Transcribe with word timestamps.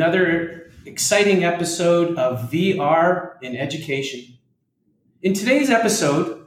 another 0.00 0.72
exciting 0.86 1.44
episode 1.44 2.16
of 2.16 2.50
VR 2.50 3.32
in 3.42 3.54
Education. 3.54 4.38
In 5.20 5.34
today's 5.34 5.68
episode, 5.68 6.46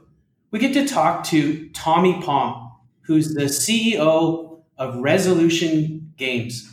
we 0.50 0.58
get 0.58 0.74
to 0.74 0.88
talk 0.88 1.22
to 1.26 1.68
Tommy 1.68 2.20
Palm, 2.20 2.72
who's 3.02 3.32
the 3.32 3.42
CEO 3.42 4.64
of 4.76 4.96
Resolution 4.96 6.12
Games. 6.16 6.68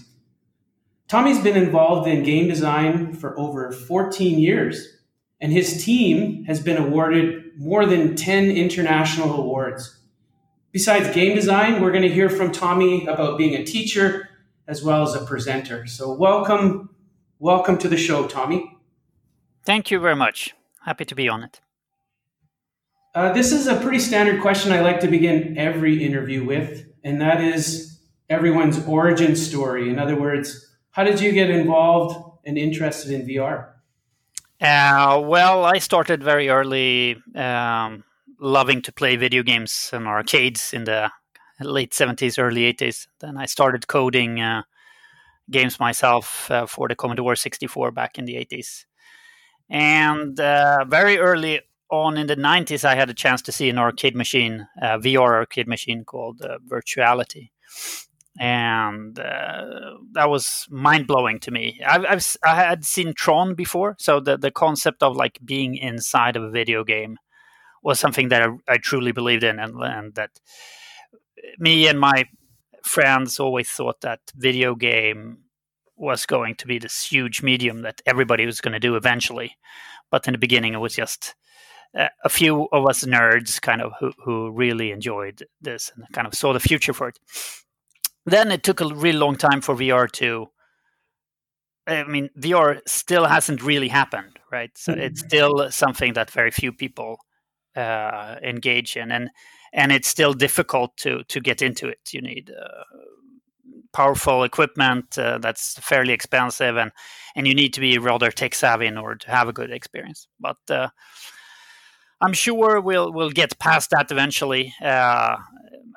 Tommy's 1.07 1.37
been 1.37 1.55
involved 1.55 2.07
in 2.07 2.23
game 2.23 2.47
design 2.47 3.13
for 3.13 3.39
over 3.39 3.71
14 3.71 4.39
years, 4.39 4.87
and 5.39 5.51
his 5.51 5.85
team 5.85 6.45
has 6.45 6.59
been 6.59 6.77
awarded 6.77 7.43
more 7.59 7.85
than 7.85 8.15
10 8.15 8.49
international 8.49 9.35
awards. 9.35 9.99
Besides 10.71 11.13
game 11.13 11.35
design, 11.35 11.79
we're 11.79 11.91
going 11.91 12.01
to 12.01 12.09
hear 12.09 12.31
from 12.31 12.51
Tommy 12.51 13.05
about 13.05 13.37
being 13.37 13.53
a 13.53 13.63
teacher 13.63 14.30
as 14.71 14.81
well 14.81 15.03
as 15.03 15.13
a 15.13 15.25
presenter. 15.25 15.85
So, 15.85 16.13
welcome, 16.13 16.89
welcome 17.39 17.77
to 17.79 17.89
the 17.89 17.97
show, 17.97 18.25
Tommy. 18.25 18.77
Thank 19.65 19.91
you 19.91 19.99
very 19.99 20.15
much. 20.15 20.55
Happy 20.85 21.03
to 21.03 21.13
be 21.13 21.27
on 21.27 21.43
it. 21.43 21.59
Uh, 23.13 23.33
this 23.33 23.51
is 23.51 23.67
a 23.67 23.75
pretty 23.75 23.99
standard 23.99 24.41
question 24.41 24.71
I 24.71 24.79
like 24.79 25.01
to 25.01 25.09
begin 25.09 25.57
every 25.57 26.01
interview 26.01 26.45
with, 26.45 26.85
and 27.03 27.19
that 27.19 27.41
is 27.41 27.99
everyone's 28.29 28.79
origin 28.85 29.35
story. 29.35 29.89
In 29.89 29.99
other 29.99 30.15
words, 30.15 30.73
how 30.91 31.03
did 31.03 31.19
you 31.19 31.33
get 31.33 31.49
involved 31.49 32.15
and 32.45 32.57
interested 32.57 33.11
in 33.11 33.27
VR? 33.27 33.73
Uh, 34.61 35.21
well, 35.21 35.65
I 35.65 35.79
started 35.79 36.23
very 36.23 36.47
early, 36.47 37.17
um, 37.35 38.05
loving 38.39 38.81
to 38.83 38.93
play 38.93 39.17
video 39.17 39.43
games 39.43 39.89
and 39.91 40.07
arcades 40.07 40.71
in 40.73 40.85
the 40.85 41.11
late 41.63 41.91
70s, 41.91 42.39
early 42.39 42.71
80s. 42.73 43.07
Then 43.19 43.37
I 43.37 43.45
started 43.45 43.87
coding 43.87 44.39
uh, 44.39 44.63
games 45.49 45.79
myself 45.79 46.49
uh, 46.51 46.65
for 46.65 46.87
the 46.87 46.95
Commodore 46.95 47.35
64 47.35 47.91
back 47.91 48.17
in 48.17 48.25
the 48.25 48.35
80s. 48.35 48.85
And 49.69 50.39
uh, 50.39 50.85
very 50.87 51.17
early 51.17 51.61
on 51.89 52.17
in 52.17 52.27
the 52.27 52.35
90s, 52.35 52.85
I 52.85 52.95
had 52.95 53.09
a 53.09 53.13
chance 53.13 53.41
to 53.43 53.51
see 53.51 53.69
an 53.69 53.77
arcade 53.77 54.15
machine, 54.15 54.67
VR 54.81 55.33
arcade 55.33 55.67
machine 55.67 56.03
called 56.03 56.41
uh, 56.41 56.57
Virtuality. 56.67 57.51
And 58.39 59.19
uh, 59.19 59.97
that 60.13 60.29
was 60.29 60.67
mind 60.69 61.05
blowing 61.05 61.39
to 61.39 61.51
me. 61.51 61.81
I've, 61.85 62.05
I've, 62.05 62.37
I 62.45 62.55
had 62.55 62.85
seen 62.85 63.13
Tron 63.13 63.55
before, 63.55 63.95
so 63.99 64.19
the, 64.19 64.37
the 64.37 64.51
concept 64.51 65.03
of 65.03 65.17
like 65.17 65.39
being 65.43 65.75
inside 65.75 66.37
of 66.37 66.43
a 66.43 66.49
video 66.49 66.83
game 66.83 67.17
was 67.83 67.99
something 67.99 68.29
that 68.29 68.41
I, 68.41 68.73
I 68.73 68.77
truly 68.77 69.11
believed 69.11 69.43
in, 69.43 69.59
and, 69.59 69.75
and 69.81 70.15
that 70.15 70.31
me 71.59 71.87
and 71.87 71.99
my 71.99 72.25
friends 72.83 73.39
always 73.39 73.69
thought 73.69 74.01
that 74.01 74.19
video 74.35 74.75
game 74.75 75.37
was 75.95 76.25
going 76.25 76.55
to 76.55 76.67
be 76.67 76.79
this 76.79 77.03
huge 77.03 77.43
medium 77.43 77.83
that 77.83 78.01
everybody 78.05 78.45
was 78.45 78.59
going 78.59 78.73
to 78.73 78.79
do 78.79 78.95
eventually. 78.95 79.55
But 80.09 80.27
in 80.27 80.33
the 80.33 80.39
beginning, 80.39 80.73
it 80.73 80.79
was 80.79 80.95
just 80.95 81.35
uh, 81.97 82.07
a 82.23 82.29
few 82.29 82.67
of 82.71 82.87
us 82.87 83.03
nerds 83.03 83.61
kind 83.61 83.81
of 83.81 83.93
who, 83.99 84.11
who 84.23 84.51
really 84.51 84.91
enjoyed 84.91 85.43
this 85.61 85.91
and 85.95 86.05
kind 86.11 86.27
of 86.27 86.33
saw 86.33 86.53
the 86.53 86.59
future 86.59 86.93
for 86.93 87.09
it. 87.09 87.19
Then 88.25 88.51
it 88.51 88.63
took 88.63 88.81
a 88.81 88.93
really 88.93 89.17
long 89.17 89.35
time 89.35 89.61
for 89.61 89.75
VR 89.75 90.11
to. 90.13 90.47
I 91.87 92.03
mean, 92.03 92.29
VR 92.37 92.79
still 92.87 93.25
hasn't 93.25 93.63
really 93.63 93.87
happened, 93.87 94.39
right? 94.51 94.71
So 94.77 94.93
mm-hmm. 94.93 95.01
it's 95.01 95.21
still 95.21 95.71
something 95.71 96.13
that 96.13 96.29
very 96.29 96.51
few 96.51 96.71
people 96.71 97.17
uh, 97.75 98.35
engage 98.43 98.95
in, 98.95 99.11
and 99.11 99.29
and 99.73 99.91
it's 99.91 100.07
still 100.07 100.33
difficult 100.33 100.95
to 100.97 101.23
to 101.25 101.39
get 101.39 101.61
into 101.61 101.87
it. 101.87 101.99
You 102.11 102.21
need 102.21 102.51
uh, 102.51 102.83
powerful 103.93 104.43
equipment 104.43 105.17
uh, 105.17 105.37
that's 105.37 105.77
fairly 105.79 106.13
expensive, 106.13 106.77
and 106.77 106.91
and 107.35 107.47
you 107.47 107.55
need 107.55 107.73
to 107.73 107.79
be 107.79 107.97
rather 107.97 108.31
tech 108.31 108.55
savvy 108.55 108.87
in 108.87 108.97
order 108.97 109.15
to 109.15 109.31
have 109.31 109.47
a 109.47 109.53
good 109.53 109.71
experience. 109.71 110.27
But 110.39 110.57
uh, 110.69 110.89
I'm 112.19 112.33
sure 112.33 112.81
we'll 112.81 113.11
we'll 113.11 113.31
get 113.31 113.59
past 113.59 113.89
that 113.91 114.11
eventually. 114.11 114.73
Uh, 114.81 115.37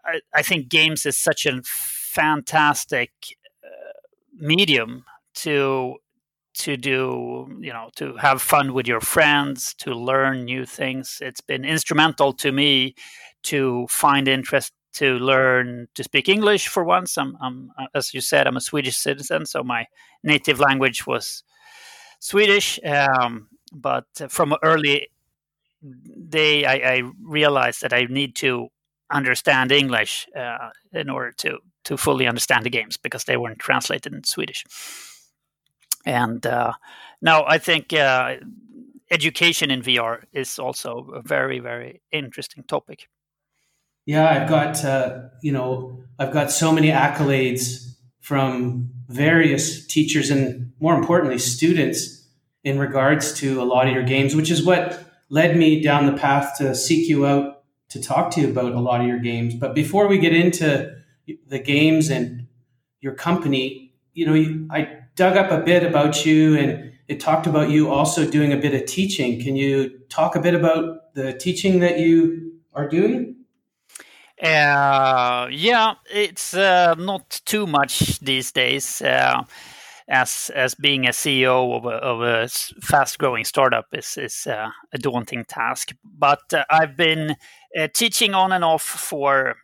I, 0.06 0.20
I, 0.34 0.42
think 0.42 0.68
games 0.68 1.06
is 1.06 1.16
such 1.16 1.46
a 1.46 1.62
fantastic 1.62 3.10
uh, 3.64 3.92
medium 4.34 5.04
to 5.36 5.96
to 6.54 6.76
do 6.76 7.48
you 7.60 7.72
know 7.72 7.90
to 7.96 8.16
have 8.16 8.40
fun 8.40 8.72
with 8.72 8.86
your 8.86 9.00
friends 9.00 9.74
to 9.74 9.92
learn 9.92 10.44
new 10.44 10.64
things 10.64 11.18
it's 11.20 11.40
been 11.40 11.64
instrumental 11.64 12.32
to 12.32 12.52
me 12.52 12.94
to 13.44 13.86
find 13.88 14.28
interest 14.28 14.72
to 14.94 15.18
learn 15.18 15.88
to 15.94 16.04
speak 16.04 16.28
english 16.28 16.68
for 16.68 16.84
once 16.84 17.18
i'm, 17.18 17.36
I'm 17.40 17.70
as 17.94 18.14
you 18.14 18.20
said 18.20 18.46
i'm 18.46 18.56
a 18.56 18.60
swedish 18.60 18.96
citizen 18.96 19.46
so 19.46 19.62
my 19.62 19.86
native 20.22 20.60
language 20.60 21.06
was 21.06 21.42
swedish 22.20 22.78
um, 22.84 23.48
but 23.72 24.06
from 24.28 24.54
early 24.62 25.08
day 26.28 26.64
I, 26.64 26.74
I, 26.74 27.02
realized 27.22 27.82
that 27.82 27.92
i 27.92 28.04
need 28.04 28.34
to 28.36 28.68
understand 29.10 29.72
english 29.72 30.26
uh, 30.36 30.70
in 30.92 31.10
order 31.10 31.32
to 31.38 31.58
to 31.84 31.96
fully 31.96 32.26
understand 32.26 32.64
the 32.64 32.70
games 32.70 32.96
because 32.96 33.24
they 33.24 33.36
weren't 33.36 33.58
translated 33.58 34.12
in 34.14 34.24
swedish 34.24 34.64
and 36.04 36.46
uh, 36.46 36.72
now 37.22 37.44
I 37.46 37.58
think 37.58 37.92
uh, 37.92 38.36
education 39.10 39.70
in 39.70 39.82
VR 39.82 40.24
is 40.32 40.58
also 40.58 41.10
a 41.14 41.22
very, 41.22 41.58
very 41.58 42.02
interesting 42.12 42.64
topic. 42.64 43.08
Yeah, 44.06 44.28
I've 44.28 44.48
got 44.48 44.84
uh, 44.84 45.28
you 45.42 45.52
know 45.52 45.98
I've 46.18 46.32
got 46.32 46.50
so 46.50 46.72
many 46.72 46.88
accolades 46.88 47.94
from 48.20 48.90
various 49.08 49.86
teachers 49.86 50.30
and 50.30 50.72
more 50.80 50.94
importantly 50.94 51.38
students 51.38 52.26
in 52.62 52.78
regards 52.78 53.32
to 53.34 53.60
a 53.60 53.64
lot 53.64 53.86
of 53.86 53.92
your 53.92 54.02
games, 54.02 54.34
which 54.34 54.50
is 54.50 54.64
what 54.64 55.04
led 55.28 55.56
me 55.56 55.80
down 55.80 56.06
the 56.06 56.12
path 56.12 56.56
to 56.58 56.74
seek 56.74 57.08
you 57.08 57.26
out 57.26 57.62
to 57.90 58.02
talk 58.02 58.30
to 58.32 58.40
you 58.40 58.50
about 58.50 58.72
a 58.72 58.80
lot 58.80 59.00
of 59.00 59.06
your 59.06 59.18
games. 59.18 59.54
But 59.54 59.74
before 59.74 60.08
we 60.08 60.18
get 60.18 60.34
into 60.34 60.96
the 61.46 61.58
games 61.58 62.10
and 62.10 62.46
your 63.00 63.14
company, 63.14 63.94
you 64.14 64.26
know, 64.26 64.68
I 64.70 64.98
dug 65.16 65.36
up 65.36 65.50
a 65.50 65.62
bit 65.62 65.84
about 65.84 66.24
you 66.24 66.56
and 66.56 66.92
it 67.08 67.20
talked 67.20 67.46
about 67.46 67.70
you 67.70 67.90
also 67.90 68.28
doing 68.28 68.52
a 68.52 68.56
bit 68.56 68.74
of 68.74 68.86
teaching. 68.86 69.40
Can 69.40 69.56
you 69.56 70.00
talk 70.08 70.34
a 70.36 70.40
bit 70.40 70.54
about 70.54 71.14
the 71.14 71.34
teaching 71.34 71.80
that 71.80 71.98
you 71.98 72.54
are 72.72 72.88
doing? 72.88 73.43
Uh, 74.42 75.48
yeah, 75.50 75.94
it's 76.12 76.54
uh, 76.54 76.94
not 76.98 77.40
too 77.44 77.66
much 77.66 78.18
these 78.20 78.50
days. 78.52 79.00
Uh, 79.00 79.44
as 80.06 80.50
as 80.54 80.74
being 80.74 81.06
a 81.06 81.10
CEO 81.12 81.74
of 81.76 81.86
a, 81.86 81.96
of 81.96 82.20
a 82.20 82.48
fast 82.82 83.18
growing 83.18 83.44
startup 83.44 83.86
is 83.92 84.18
is 84.18 84.46
uh, 84.46 84.68
a 84.92 84.98
daunting 84.98 85.44
task. 85.46 85.92
But 86.04 86.52
uh, 86.52 86.64
I've 86.68 86.96
been 86.96 87.36
uh, 87.78 87.88
teaching 87.94 88.34
on 88.34 88.52
and 88.52 88.64
off 88.64 88.82
for 88.82 89.54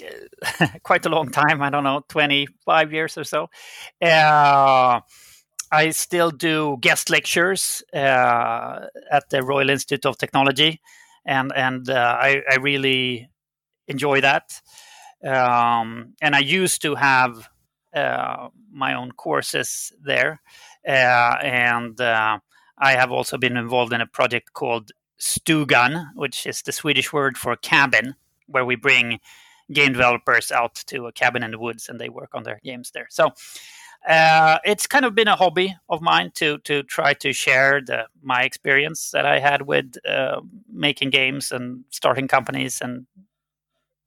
quite 0.82 1.06
a 1.06 1.08
long 1.08 1.30
time. 1.30 1.62
I 1.62 1.70
don't 1.70 1.84
know, 1.84 2.02
25 2.08 2.92
years 2.92 3.18
or 3.18 3.24
so. 3.24 3.48
I 5.72 5.90
still 5.90 6.30
do 6.30 6.76
guest 6.80 7.10
lectures 7.10 7.82
at 7.92 9.30
the 9.30 9.42
Royal 9.42 9.70
Institute 9.70 10.06
of 10.06 10.18
Technology, 10.18 10.80
and 11.26 11.50
and 11.56 11.88
I, 11.90 12.42
I, 12.48 12.56
really 12.56 13.30
enjoy 13.88 14.20
that. 14.20 14.60
Um, 15.24 16.14
and 16.20 16.34
I 16.34 16.40
used 16.40 16.82
to 16.82 16.94
have 16.94 17.48
uh, 17.94 18.48
my 18.72 18.94
own 18.94 19.12
courses 19.12 19.92
there, 20.02 20.40
uh, 20.86 21.36
and 21.40 21.98
uh, 22.00 22.38
I 22.78 22.92
have 22.92 23.10
also 23.10 23.38
been 23.38 23.56
involved 23.56 23.92
in 23.92 24.00
a 24.00 24.06
project 24.06 24.52
called 24.52 24.90
Stugan, 25.18 26.08
which 26.14 26.46
is 26.46 26.62
the 26.62 26.72
Swedish 26.72 27.12
word 27.12 27.38
for 27.38 27.56
cabin, 27.56 28.16
where 28.46 28.64
we 28.64 28.76
bring 28.76 29.20
game 29.72 29.92
developers 29.92 30.52
out 30.52 30.74
to 30.86 31.06
a 31.06 31.12
cabin 31.12 31.42
in 31.42 31.52
the 31.52 31.58
woods 31.58 31.88
and 31.88 31.98
they 31.98 32.08
work 32.08 32.30
on 32.34 32.42
their 32.42 32.60
games 32.62 32.90
there. 32.90 33.06
So 33.10 33.30
uh, 34.06 34.58
it's 34.64 34.86
kind 34.86 35.04
of 35.04 35.14
been 35.14 35.28
a 35.28 35.36
hobby 35.36 35.74
of 35.88 36.02
mine 36.02 36.30
to 36.34 36.58
to 36.58 36.82
try 36.82 37.14
to 37.14 37.32
share 37.32 37.80
the 37.80 38.06
my 38.22 38.42
experience 38.42 39.10
that 39.12 39.24
I 39.24 39.38
had 39.38 39.62
with 39.62 39.96
uh, 40.06 40.40
making 40.70 41.10
games 41.10 41.52
and 41.52 41.84
starting 41.90 42.28
companies 42.28 42.80
and 42.82 43.06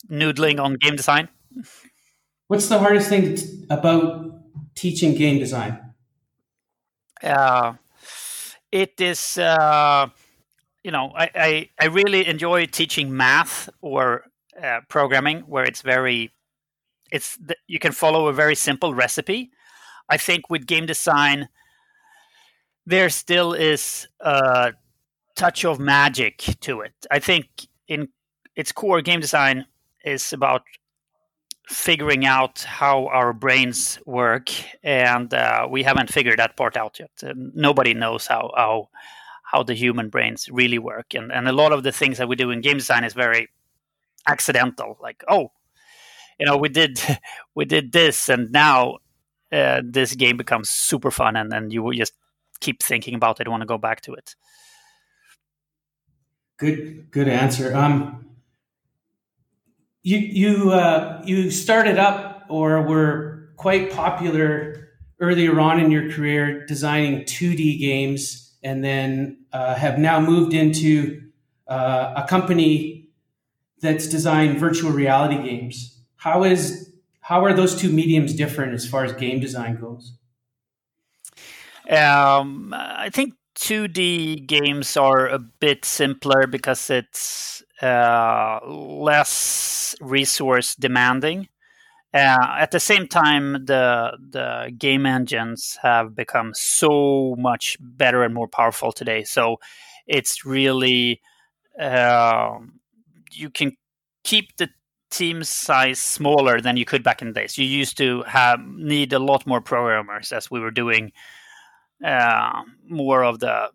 noodling 0.10 0.60
on 0.60 0.76
game 0.76 0.96
design. 0.96 1.30
What's 2.48 2.68
the 2.68 2.80
hardest 2.80 3.10
thing 3.10 3.36
t- 3.36 3.66
about 3.70 4.42
teaching 4.76 5.16
game 5.16 5.40
design? 5.40 5.80
Uh, 7.22 7.74
it 8.72 9.00
is, 9.02 9.38
uh, 9.38 10.08
you 10.84 10.92
know, 10.92 11.12
I, 11.16 11.30
I, 11.36 11.70
I 11.80 11.86
really 11.88 12.28
enjoy 12.28 12.66
teaching 12.68 13.16
math 13.16 13.70
or 13.82 14.26
uh, 14.62 14.82
programming 14.88 15.42
where 15.42 15.64
it's 15.64 15.82
very 15.82 16.32
it's 17.12 17.38
the, 17.38 17.56
you 17.68 17.80
can 17.80 17.92
follow 17.92 18.28
a 18.28 18.34
very 18.34 18.56
simple 18.56 18.94
recipe 18.94 19.52
i 20.10 20.18
think 20.18 20.50
with 20.50 20.66
game 20.66 20.86
design 20.86 21.48
there 22.86 23.10
still 23.10 23.54
is 23.54 24.08
a 24.22 24.74
touch 25.36 25.64
of 25.64 25.80
magic 25.80 26.38
to 26.60 26.82
it 26.82 26.94
i 27.12 27.20
think 27.20 27.68
in 27.88 28.08
its 28.56 28.72
core 28.72 29.02
game 29.02 29.20
design 29.20 29.66
is 30.08 30.34
about 30.34 30.64
figuring 31.68 32.26
out 32.26 32.62
how 32.62 33.08
our 33.08 33.34
brains 33.34 34.00
work, 34.06 34.50
and 34.84 35.34
uh, 35.34 35.68
we 35.70 35.84
haven't 35.84 36.12
figured 36.12 36.40
that 36.40 36.56
part 36.56 36.78
out 36.78 37.00
yet. 37.00 37.12
nobody 37.36 37.94
knows 37.94 38.28
how 38.28 38.52
how 38.56 38.90
how 39.44 39.64
the 39.64 39.74
human 39.74 40.10
brains 40.10 40.50
really 40.52 40.80
work, 40.80 41.14
and 41.14 41.32
and 41.32 41.48
a 41.48 41.52
lot 41.52 41.74
of 41.74 41.84
the 41.84 41.92
things 41.92 42.18
that 42.18 42.28
we 42.28 42.36
do 42.36 42.52
in 42.52 42.62
game 42.62 42.78
design 42.78 43.04
is 43.04 43.14
very 43.14 43.50
accidental. 44.28 44.98
Like, 45.02 45.24
oh, 45.28 45.52
you 46.40 46.46
know, 46.46 46.58
we 46.58 46.70
did 46.70 47.00
we 47.56 47.66
did 47.66 47.92
this, 47.92 48.30
and 48.30 48.52
now 48.52 48.98
uh, 49.52 49.82
this 49.84 50.16
game 50.16 50.38
becomes 50.38 50.70
super 50.70 51.12
fun, 51.12 51.36
and 51.36 51.52
then 51.52 51.70
you 51.70 51.94
just 51.94 52.14
keep 52.60 52.82
thinking 52.82 53.16
about 53.16 53.40
it, 53.40 53.48
want 53.48 53.62
to 53.62 53.68
go 53.68 53.78
back 53.78 54.02
to 54.02 54.14
it. 54.14 54.36
Good, 56.58 57.12
good 57.12 57.28
answer. 57.28 57.76
Um, 57.76 58.27
you 60.08 60.20
you 60.20 60.72
uh, 60.72 61.22
you 61.26 61.52
started 61.52 61.98
up 61.98 62.46
or 62.48 62.82
were 62.82 63.50
quite 63.58 63.92
popular 63.92 64.88
earlier 65.20 65.60
on 65.60 65.82
in 65.82 65.92
your 65.92 66.10
career 66.10 66.66
designing 66.66 67.24
2D 67.24 67.78
games, 67.78 68.56
and 68.64 68.86
then 68.86 69.46
uh, 69.52 69.76
have 69.76 70.00
now 70.00 70.22
moved 70.22 70.54
into 70.54 71.22
uh, 71.68 72.14
a 72.16 72.26
company 72.26 73.10
that's 73.82 74.08
designed 74.08 74.58
virtual 74.58 74.92
reality 74.92 75.42
games. 75.44 76.00
How 76.16 76.46
is 76.46 76.90
how 77.20 77.44
are 77.44 77.54
those 77.54 77.76
two 77.76 77.92
mediums 77.92 78.34
different 78.34 78.74
as 78.74 78.88
far 78.88 79.04
as 79.04 79.12
game 79.12 79.42
design 79.42 79.76
goes? 79.76 80.14
Um, 81.90 82.74
I 82.74 83.10
think 83.10 83.34
2D 83.60 84.48
games 84.48 84.96
are 84.96 85.28
a 85.28 85.40
bit 85.40 85.84
simpler 85.84 86.48
because 86.48 86.90
it's 86.90 87.62
uh, 87.82 88.60
less 88.66 89.96
resource 90.02 90.76
demanding. 90.76 91.48
Uh, 92.14 92.56
at 92.58 92.72
the 92.72 92.80
same 92.80 93.08
time, 93.08 93.66
the 93.66 94.18
the 94.30 94.72
game 94.78 95.06
engines 95.06 95.78
have 95.84 96.16
become 96.16 96.54
so 96.56 97.36
much 97.38 97.78
better 97.80 98.24
and 98.24 98.34
more 98.34 98.48
powerful 98.48 98.92
today. 98.92 99.24
So 99.24 99.58
it's 100.08 100.46
really 100.46 101.22
uh, 101.80 102.58
you 103.32 103.50
can 103.50 103.74
keep 104.24 104.56
the 104.58 104.70
team 105.10 105.44
size 105.44 106.00
smaller 106.00 106.60
than 106.60 106.78
you 106.78 106.86
could 106.86 107.04
back 107.04 107.22
in 107.22 107.30
the 107.30 107.34
days. 107.34 107.58
You 107.58 107.66
used 107.66 107.98
to 107.98 108.24
have 108.24 108.60
need 108.66 109.14
a 109.14 109.20
lot 109.20 109.46
more 109.46 109.62
programmers 109.62 110.32
as 110.32 110.50
we 110.50 110.60
were 110.60 110.72
doing 110.72 111.12
uh, 112.04 112.64
more 112.88 113.24
of 113.24 113.40
the 113.40 113.70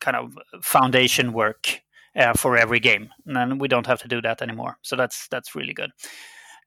kind 0.00 0.16
of 0.16 0.38
foundation 0.62 1.32
work 1.32 1.82
uh, 2.18 2.32
for 2.34 2.56
every 2.56 2.80
game, 2.80 3.10
and 3.26 3.60
we 3.60 3.68
don't 3.68 3.86
have 3.86 4.02
to 4.02 4.08
do 4.08 4.20
that 4.22 4.42
anymore. 4.42 4.76
So 4.82 4.96
that's 4.96 5.28
that's 5.28 5.54
really 5.54 5.72
good. 5.72 5.92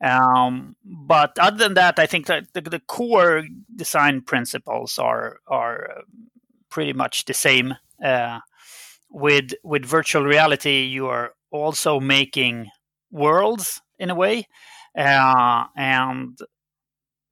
Um, 0.02 0.76
but 0.84 1.38
other 1.40 1.58
than 1.58 1.76
that, 1.76 2.00
I 2.00 2.08
think 2.08 2.26
that 2.26 2.54
the, 2.54 2.62
the, 2.62 2.80
core 2.80 3.44
design 3.76 4.22
principles 4.22 4.98
are 4.98 5.38
are 5.46 6.04
pretty 6.70 6.94
much 6.94 7.26
the 7.26 7.34
same. 7.34 7.76
Uh, 8.04 8.40
with 9.12 9.52
with 9.64 9.86
virtual 9.86 10.24
reality, 10.24 10.84
you 10.86 11.08
are 11.08 11.34
also 11.52 12.00
making 12.00 12.70
worlds 13.12 13.82
in 14.00 14.10
a 14.10 14.16
way, 14.16 14.48
uh, 14.98 15.66
and 15.76 16.40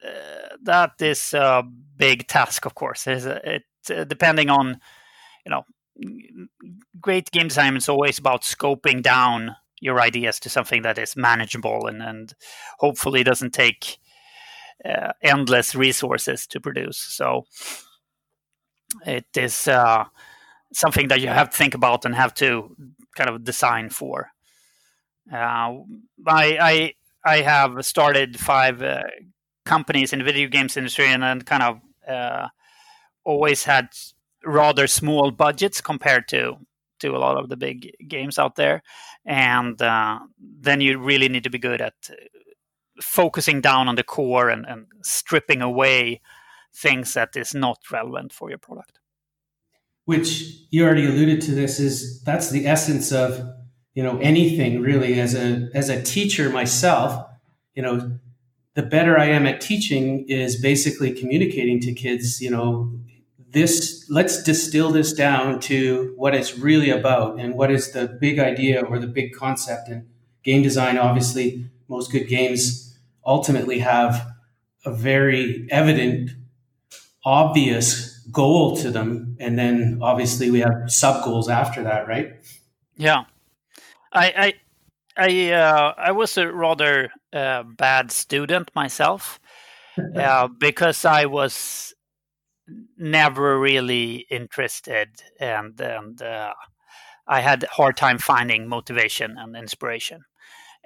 uh, 0.06 0.56
that 0.62 0.92
is 1.00 1.34
a 1.34 1.64
big 1.96 2.28
task, 2.28 2.66
of 2.66 2.76
course. 2.76 3.08
It, 3.08 3.26
it 3.26 3.64
uh, 3.90 4.04
depending 4.04 4.50
on 4.50 4.80
you 5.46 5.50
know 5.50 5.64
great 7.02 7.32
game 7.32 7.48
design 7.48 7.76
is 7.76 7.90
always 7.90 8.20
about 8.20 8.44
scoping 8.44 9.02
down 9.02 9.56
your 9.82 10.02
ideas 10.02 10.40
to 10.42 10.50
something 10.50 10.82
that 10.82 10.98
is 10.98 11.16
manageable 11.16 11.88
and, 11.88 12.02
and 12.02 12.34
hopefully 12.80 13.24
doesn't 13.24 13.54
take 13.54 13.98
uh, 14.84 15.12
endless 15.22 15.76
resources 15.76 16.48
to 16.48 16.60
produce. 16.60 16.98
So 16.98 17.46
it 19.06 19.26
is 19.36 19.68
uh, 19.68 20.06
something 20.74 21.08
that 21.10 21.22
you 21.22 21.28
have 21.28 21.50
to 21.50 21.58
think 21.58 21.76
about 21.76 22.06
and 22.06 22.16
have 22.16 22.34
to 22.36 22.76
kind 23.16 23.30
of 23.30 23.44
design 23.44 23.90
for. 23.90 24.32
Uh, 25.32 25.84
I, 26.28 26.58
I 26.60 26.94
I 27.26 27.42
have 27.42 27.86
started 27.86 28.40
five 28.40 28.82
uh, 28.82 29.04
companies 29.66 30.14
in 30.14 30.20
the 30.20 30.26
video 30.26 30.48
games 30.48 30.78
industry 30.78 31.08
and 31.08 31.22
then 31.22 31.42
kind 31.42 31.64
of 31.64 31.82
uh, 32.08 32.48
always 33.24 33.66
had 33.66 33.90
rather 34.46 34.88
small 34.88 35.32
budgets 35.32 35.82
compared 35.82 36.28
to 36.30 36.58
to 37.00 37.16
a 37.16 37.18
lot 37.18 37.38
of 37.38 37.48
the 37.48 37.56
big 37.56 37.96
games 38.08 38.38
out 38.38 38.56
there, 38.56 38.84
and 39.26 39.82
uh, 39.82 40.20
then 40.38 40.82
you 40.82 40.98
really 40.98 41.30
need 41.30 41.44
to 41.46 41.50
be 41.50 41.58
good 41.58 41.82
at 41.82 41.94
uh, 42.10 42.16
focusing 43.02 43.62
down 43.62 43.88
on 43.88 43.96
the 43.96 44.04
core 44.04 44.50
and, 44.50 44.66
and 44.66 44.86
stripping 45.02 45.62
away 45.62 46.20
things 46.76 47.14
that 47.14 47.36
is 47.38 47.56
not 47.56 47.78
relevant 47.90 48.34
for 48.34 48.50
your 48.50 48.58
product. 48.58 49.00
Which 50.04 50.44
you 50.72 50.84
already 50.84 51.06
alluded 51.06 51.42
to. 51.44 51.52
This 51.52 51.80
is 51.80 52.22
that's 52.24 52.50
the 52.50 52.68
essence 52.68 53.12
of 53.12 53.42
you 53.94 54.04
know 54.04 54.18
anything 54.20 54.82
really. 54.82 55.20
As 55.20 55.36
a 55.36 55.70
as 55.74 55.90
a 55.90 56.02
teacher 56.02 56.50
myself, 56.50 57.26
you 57.76 57.82
know 57.82 58.20
the 58.76 58.84
better 58.84 59.18
I 59.18 59.26
am 59.26 59.46
at 59.46 59.62
teaching 59.62 60.26
is 60.30 60.60
basically 60.60 61.12
communicating 61.12 61.80
to 61.82 61.94
kids, 61.94 62.40
you 62.42 62.50
know, 62.50 62.94
this 63.52 64.06
let's 64.10 64.44
distill 64.44 64.92
this 64.92 65.14
down 65.14 65.60
to 65.60 66.14
what 66.18 66.36
it's 66.36 66.58
really 66.58 66.90
about 66.90 67.40
and 67.40 67.56
what 67.56 67.72
is 67.72 67.92
the 67.92 68.08
big 68.08 68.40
idea 68.40 68.84
or 68.84 69.00
the 69.00 69.08
big 69.08 69.34
concept. 69.34 69.90
And 69.90 70.08
game 70.44 70.62
design 70.62 70.98
obviously 70.98 71.66
most 71.88 72.12
good 72.12 72.28
games 72.28 72.98
ultimately 73.26 73.80
have 73.80 74.28
a 74.86 74.94
very 74.94 75.68
evident 75.72 76.32
obvious 77.26 78.20
goal 78.32 78.78
to 78.78 78.92
them. 78.92 79.36
And 79.40 79.58
then 79.58 80.00
obviously 80.02 80.52
we 80.52 80.60
have 80.60 80.84
sub 80.88 81.24
goals 81.24 81.50
after 81.50 81.84
that 81.84 82.08
right? 82.08 82.34
Yeah. 82.96 83.26
I 84.12 84.54
i 85.18 85.30
i 85.30 85.52
uh, 85.52 85.94
i 85.98 86.12
was 86.12 86.38
a 86.38 86.52
rather 86.52 87.12
uh, 87.34 87.64
bad 87.64 88.12
student 88.12 88.72
myself 88.76 89.40
uh, 90.16 90.48
because 90.48 91.06
i 91.06 91.26
was 91.26 91.94
never 92.98 93.60
really 93.60 94.26
interested 94.30 95.22
and 95.40 95.80
and 95.80 96.22
uh, 96.22 96.54
I 97.30 97.42
had 97.42 97.64
a 97.64 97.68
hard 97.68 97.96
time 97.96 98.18
finding 98.18 98.68
motivation 98.68 99.38
and 99.38 99.56
inspiration. 99.56 100.26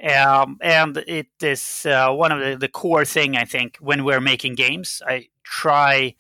Um, 0.04 0.58
and 0.62 0.98
it 1.08 1.28
is 1.42 1.86
uh, 1.86 2.12
one 2.12 2.32
of 2.32 2.40
the, 2.40 2.58
the 2.58 2.68
core 2.68 3.06
thing 3.06 3.38
I 3.38 3.46
think 3.46 3.78
when 3.80 4.04
we're 4.04 4.20
making 4.20 4.56
games. 4.56 5.02
I 5.08 5.28
try 5.44 6.16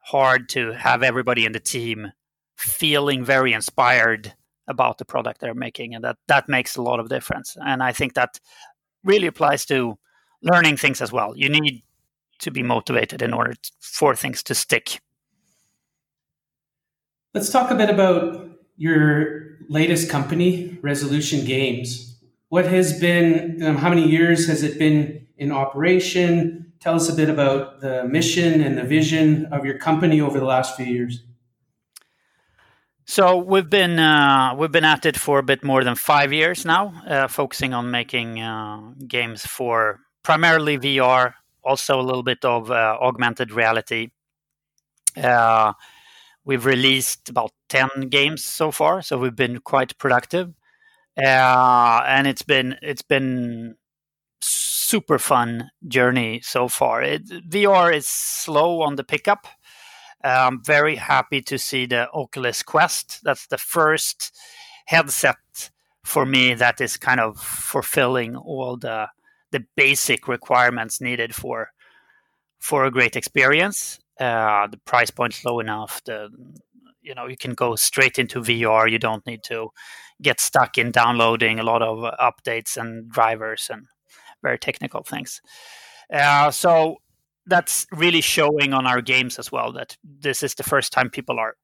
hard 0.00 0.48
to 0.50 0.72
have 0.72 1.02
everybody 1.02 1.46
in 1.46 1.52
the 1.52 1.60
team 1.60 2.12
feeling 2.56 3.24
very 3.24 3.52
inspired 3.52 4.34
about 4.68 4.98
the 4.98 5.04
product 5.04 5.40
they're 5.40 5.54
making, 5.54 5.94
and 5.94 6.04
that 6.04 6.16
that 6.26 6.48
makes 6.48 6.76
a 6.76 6.82
lot 6.82 7.00
of 7.00 7.08
difference. 7.08 7.56
And 7.64 7.82
I 7.82 7.92
think 7.92 8.14
that 8.14 8.40
really 9.04 9.28
applies 9.28 9.64
to 9.66 9.98
learning 10.42 10.76
things 10.76 11.00
as 11.00 11.12
well. 11.12 11.32
You 11.36 11.48
need 11.48 11.82
to 12.40 12.50
be 12.50 12.62
motivated 12.62 13.22
in 13.22 13.32
order 13.32 13.54
for 13.80 14.14
things 14.14 14.42
to 14.44 14.54
stick. 14.54 15.00
Let's 17.34 17.50
talk 17.50 17.70
a 17.70 17.74
bit 17.74 17.90
about 17.90 18.48
your 18.76 19.58
latest 19.68 20.10
company, 20.10 20.78
Resolution 20.82 21.44
Games. 21.44 22.18
What 22.48 22.66
has 22.66 22.98
been, 22.98 23.62
um, 23.62 23.76
how 23.76 23.88
many 23.88 24.08
years 24.08 24.46
has 24.46 24.62
it 24.62 24.78
been 24.78 25.26
in 25.36 25.52
operation? 25.52 26.72
Tell 26.80 26.94
us 26.94 27.08
a 27.08 27.14
bit 27.14 27.28
about 27.28 27.80
the 27.80 28.04
mission 28.04 28.62
and 28.62 28.78
the 28.78 28.84
vision 28.84 29.46
of 29.46 29.64
your 29.64 29.78
company 29.78 30.20
over 30.20 30.38
the 30.38 30.44
last 30.44 30.76
few 30.76 30.86
years. 30.86 31.22
So 33.08 33.36
we've 33.36 33.70
been 33.70 34.00
uh, 34.00 34.54
we've 34.58 34.72
been 34.72 34.84
at 34.84 35.06
it 35.06 35.16
for 35.16 35.38
a 35.38 35.42
bit 35.42 35.62
more 35.62 35.84
than 35.84 35.94
five 35.94 36.32
years 36.32 36.64
now, 36.64 36.92
uh, 37.06 37.28
focusing 37.28 37.72
on 37.72 37.92
making 37.92 38.40
uh, 38.40 38.80
games 39.06 39.46
for 39.46 40.00
primarily 40.24 40.76
VR, 40.76 41.34
also 41.66 42.00
a 42.00 42.02
little 42.02 42.22
bit 42.22 42.44
of 42.44 42.70
uh, 42.70 42.96
augmented 43.00 43.52
reality. 43.52 44.10
Uh, 45.16 45.72
we've 46.44 46.66
released 46.66 47.28
about 47.28 47.50
10 47.68 48.08
games 48.10 48.44
so 48.44 48.70
far 48.70 49.02
so 49.02 49.18
we've 49.18 49.36
been 49.36 49.58
quite 49.58 49.96
productive. 49.98 50.54
Uh, 51.16 52.02
and 52.06 52.26
it's 52.26 52.42
been 52.42 52.76
it's 52.82 53.02
been 53.02 53.74
super 54.42 55.18
fun 55.18 55.70
journey 55.88 56.40
so 56.42 56.68
far. 56.68 57.02
It, 57.02 57.26
vr 57.26 57.94
is 57.94 58.06
slow 58.06 58.82
on 58.82 58.96
the 58.96 59.04
pickup. 59.04 59.46
I'm 60.22 60.62
very 60.62 60.96
happy 60.96 61.40
to 61.42 61.58
see 61.58 61.86
the 61.86 62.10
oculus 62.12 62.62
quest. 62.62 63.20
That's 63.22 63.46
the 63.46 63.58
first 63.58 64.36
headset 64.86 65.70
for 66.04 66.24
me 66.24 66.54
that 66.54 66.80
is 66.80 66.96
kind 66.96 67.20
of 67.20 67.38
fulfilling 67.38 68.36
all 68.36 68.76
the 68.76 69.08
the 69.56 69.64
basic 69.76 70.28
requirements 70.28 71.00
needed 71.00 71.34
for 71.34 71.70
for 72.58 72.84
a 72.84 72.90
great 72.90 73.16
experience 73.16 73.98
uh, 74.20 74.66
the 74.66 74.78
price 74.78 75.10
point's 75.10 75.44
low 75.44 75.60
enough. 75.60 76.02
The 76.04 76.30
you 77.02 77.14
know 77.14 77.26
you 77.26 77.36
can 77.36 77.54
go 77.54 77.76
straight 77.76 78.18
into 78.18 78.40
VR. 78.40 78.90
You 78.90 78.98
don't 78.98 79.26
need 79.26 79.42
to 79.44 79.70
get 80.22 80.40
stuck 80.40 80.78
in 80.78 80.90
downloading 80.90 81.58
a 81.58 81.62
lot 81.62 81.82
of 81.82 81.98
updates 82.18 82.76
and 82.76 83.10
drivers 83.10 83.68
and 83.70 83.86
very 84.42 84.58
technical 84.58 85.02
things. 85.02 85.42
Uh, 86.12 86.50
so 86.50 86.96
that's 87.46 87.86
really 87.92 88.20
showing 88.20 88.72
on 88.72 88.86
our 88.86 89.02
games 89.02 89.38
as 89.38 89.52
well 89.52 89.72
that 89.72 89.96
this 90.02 90.42
is 90.42 90.54
the 90.54 90.62
first 90.62 90.92
time 90.92 91.10
people 91.10 91.38
are 91.38 91.54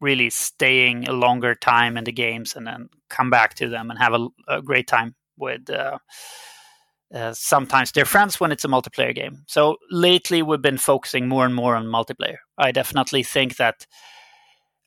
really 0.00 0.28
staying 0.28 1.08
a 1.08 1.12
longer 1.12 1.54
time 1.54 1.96
in 1.96 2.04
the 2.04 2.12
games 2.12 2.54
and 2.54 2.66
then 2.66 2.88
come 3.08 3.30
back 3.30 3.54
to 3.54 3.68
them 3.68 3.90
and 3.90 3.98
have 3.98 4.12
a, 4.12 4.28
a 4.48 4.60
great 4.60 4.86
time 4.86 5.14
with 5.38 5.70
uh, 5.70 5.98
uh, 7.14 7.32
sometimes 7.34 7.92
their 7.92 8.04
friends 8.04 8.40
when 8.40 8.52
it's 8.52 8.64
a 8.64 8.68
multiplayer 8.68 9.14
game. 9.14 9.44
So 9.46 9.76
lately 9.90 10.42
we've 10.42 10.62
been 10.62 10.78
focusing 10.78 11.28
more 11.28 11.44
and 11.44 11.54
more 11.54 11.76
on 11.76 11.86
multiplayer. 11.86 12.38
I 12.56 12.72
definitely 12.72 13.22
think 13.22 13.56
that 13.56 13.86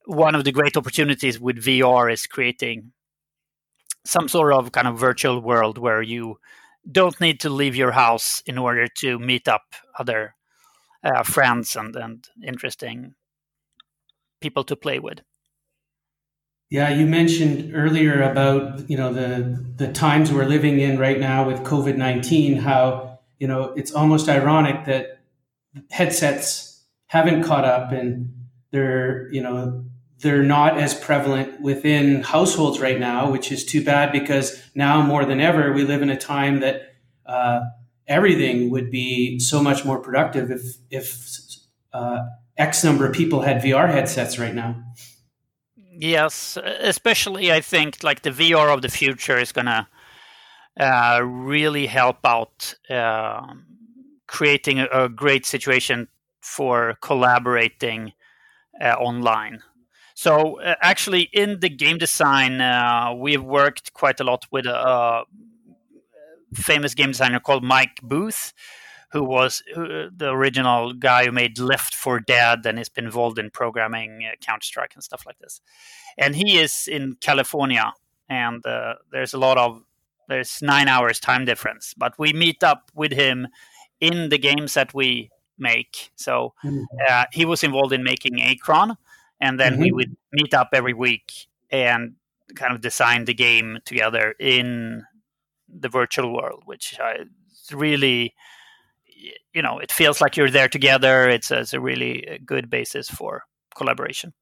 one 0.06 0.36
of 0.36 0.44
the 0.44 0.52
great 0.52 0.78
opportunities 0.78 1.40
with 1.40 1.64
VR 1.64 2.12
is 2.12 2.28
creating 2.28 2.92
some 4.06 4.28
sort 4.28 4.54
of 4.54 4.72
kind 4.72 4.88
of 4.88 5.00
virtual 5.00 5.40
world 5.40 5.78
where 5.78 6.02
you 6.02 6.38
don't 6.92 7.20
need 7.20 7.40
to 7.40 7.50
leave 7.50 7.76
your 7.76 7.92
house 7.92 8.42
in 8.46 8.58
order 8.58 8.88
to 9.00 9.18
meet 9.18 9.48
up 9.48 9.64
other 9.98 10.36
uh, 11.04 11.24
friends 11.24 11.76
and, 11.76 11.96
and 11.96 12.28
interesting 12.46 13.14
people 14.42 14.64
to 14.64 14.76
play 14.76 15.00
with. 15.00 15.22
Yeah, 16.70 16.90
you 16.90 17.06
mentioned 17.06 17.76
earlier 17.76 18.24
about 18.24 18.90
you 18.90 18.98
know 18.98 19.14
the 19.14 19.64
the 19.78 19.92
times 19.92 20.32
we're 20.32 20.46
living 20.46 20.80
in 20.80 20.98
right 20.98 21.20
now 21.20 21.46
with 21.46 21.60
COVID 21.62 21.96
nineteen. 21.96 22.58
How 22.58 23.20
you 23.40 23.48
know 23.48 23.74
it's 23.76 23.92
almost 23.92 24.28
ironic 24.30 24.86
that 24.86 25.20
headsets 25.92 26.84
haven't 27.08 27.44
caught 27.44 27.66
up 27.66 27.92
and 27.92 28.34
they're 28.72 29.32
you 29.32 29.42
know 29.42 29.86
they're 30.20 30.44
not 30.44 30.78
as 30.80 30.94
prevalent 30.94 31.62
within 31.62 32.24
households 32.24 32.80
right 32.80 33.00
now, 33.00 33.30
which 33.30 33.52
is 33.52 33.64
too 33.64 33.84
bad 33.84 34.12
because 34.12 34.60
now 34.74 35.02
more 35.02 35.24
than 35.26 35.40
ever 35.40 35.72
we 35.72 35.84
live 35.84 36.02
in 36.02 36.10
a 36.10 36.18
time 36.18 36.62
that 36.62 36.96
uh, 37.28 37.62
everything 38.08 38.72
would 38.72 38.90
be 38.90 39.40
so 39.40 39.62
much 39.62 39.86
more 39.86 40.00
productive 40.00 40.50
if 40.50 40.78
if 40.90 41.38
uh, 41.94 42.24
X 42.58 42.84
number 42.84 43.06
of 43.06 43.14
people 43.14 43.42
had 43.42 43.62
VR 43.62 43.88
headsets 43.88 44.40
right 44.40 44.56
now. 44.56 44.82
Yes, 45.98 46.58
especially 46.64 47.52
I 47.52 47.62
think 47.62 48.04
like 48.04 48.22
the 48.24 48.32
VR 48.32 48.74
of 48.74 48.82
the 48.82 48.90
future 48.90 49.38
is 49.38 49.52
gonna 49.52 49.88
uh, 50.80 51.22
really 51.24 51.86
help 51.86 52.18
out 52.26 52.76
uh, 52.90 53.54
creating 54.28 54.80
a, 54.80 54.88
a, 54.92 55.10
great 55.10 55.46
situation 55.46 56.08
for 56.42 56.98
collaborating 57.02 58.12
uh, 58.82 58.94
online. 58.94 59.60
So 60.16 60.60
uh, 60.60 60.76
actually, 60.82 61.30
in 61.32 61.60
the 61.62 61.70
game 61.70 61.98
design, 61.98 62.60
uh, 62.60 63.14
we've 63.18 63.44
worked 63.44 63.94
quite 63.94 64.20
a 64.20 64.26
lot 64.26 64.46
with 64.52 64.66
a, 64.66 65.24
famous 66.54 66.94
game 66.94 67.12
designer 67.12 67.40
called 67.40 67.64
Mike 67.64 68.00
Booth, 68.02 68.54
who 69.16 69.24
was 69.24 69.64
the 69.74 70.30
original 70.30 70.92
guy 70.92 71.24
who 71.26 71.32
made 71.32 71.58
Left 71.58 71.96
4 71.96 72.20
Dead 72.20 72.66
and 72.66 72.78
has 72.78 72.90
been 72.90 73.06
involved 73.06 73.40
in 73.40 73.50
programming 73.50 74.28
uh, 74.30 74.36
Counter 74.42 74.66
Strike 74.66 74.94
and 74.94 75.02
stuff 75.02 75.26
like 75.26 75.40
this. 75.40 75.62
And 76.18 76.36
he 76.36 76.58
is 76.58 76.90
in 76.92 77.16
California, 77.22 77.94
and 78.28 78.66
uh, 78.66 78.96
there's 79.14 79.34
a 79.34 79.38
lot 79.38 79.58
of 79.58 79.84
there's 80.28 80.62
nine 80.62 80.90
hours 80.90 81.22
time 81.22 81.46
difference. 81.46 81.94
But 81.98 82.20
we 82.20 82.34
meet 82.34 82.62
up 82.62 82.92
with 82.94 83.14
him 83.14 83.48
in 84.02 84.28
the 84.28 84.38
games 84.38 84.74
that 84.74 84.94
we 84.94 85.30
make. 85.58 86.12
So 86.18 86.54
mm-hmm. 86.62 86.84
uh, 87.08 87.26
he 87.32 87.46
was 87.46 87.64
involved 87.64 87.94
in 87.94 88.04
making 88.04 88.40
Acron, 88.40 88.98
and 89.40 89.58
then 89.58 89.74
mm-hmm. 89.74 89.82
we 89.82 89.92
would 89.94 90.18
meet 90.34 90.54
up 90.54 90.72
every 90.74 90.94
week 90.94 91.48
and 91.72 92.16
kind 92.54 92.74
of 92.74 92.82
design 92.82 93.24
the 93.24 93.34
game 93.34 93.80
together 93.86 94.36
in 94.42 95.04
the 95.70 95.88
virtual 95.88 96.34
world, 96.34 96.64
which 96.66 96.98
I 97.00 97.26
really, 97.72 98.36
you 99.54 99.62
know, 99.62 99.80
it 99.80 99.92
feels 99.92 100.22
like 100.22 100.38
you're 100.38 100.50
there 100.50 100.68
together. 100.68 101.30
It's 101.30 101.52
a, 101.52 101.60
it's 101.60 101.74
a 101.74 101.80
really 101.80 102.40
good 102.46 102.70
basis 102.70 103.10
for 103.10 103.44
collaboration. 103.76 104.34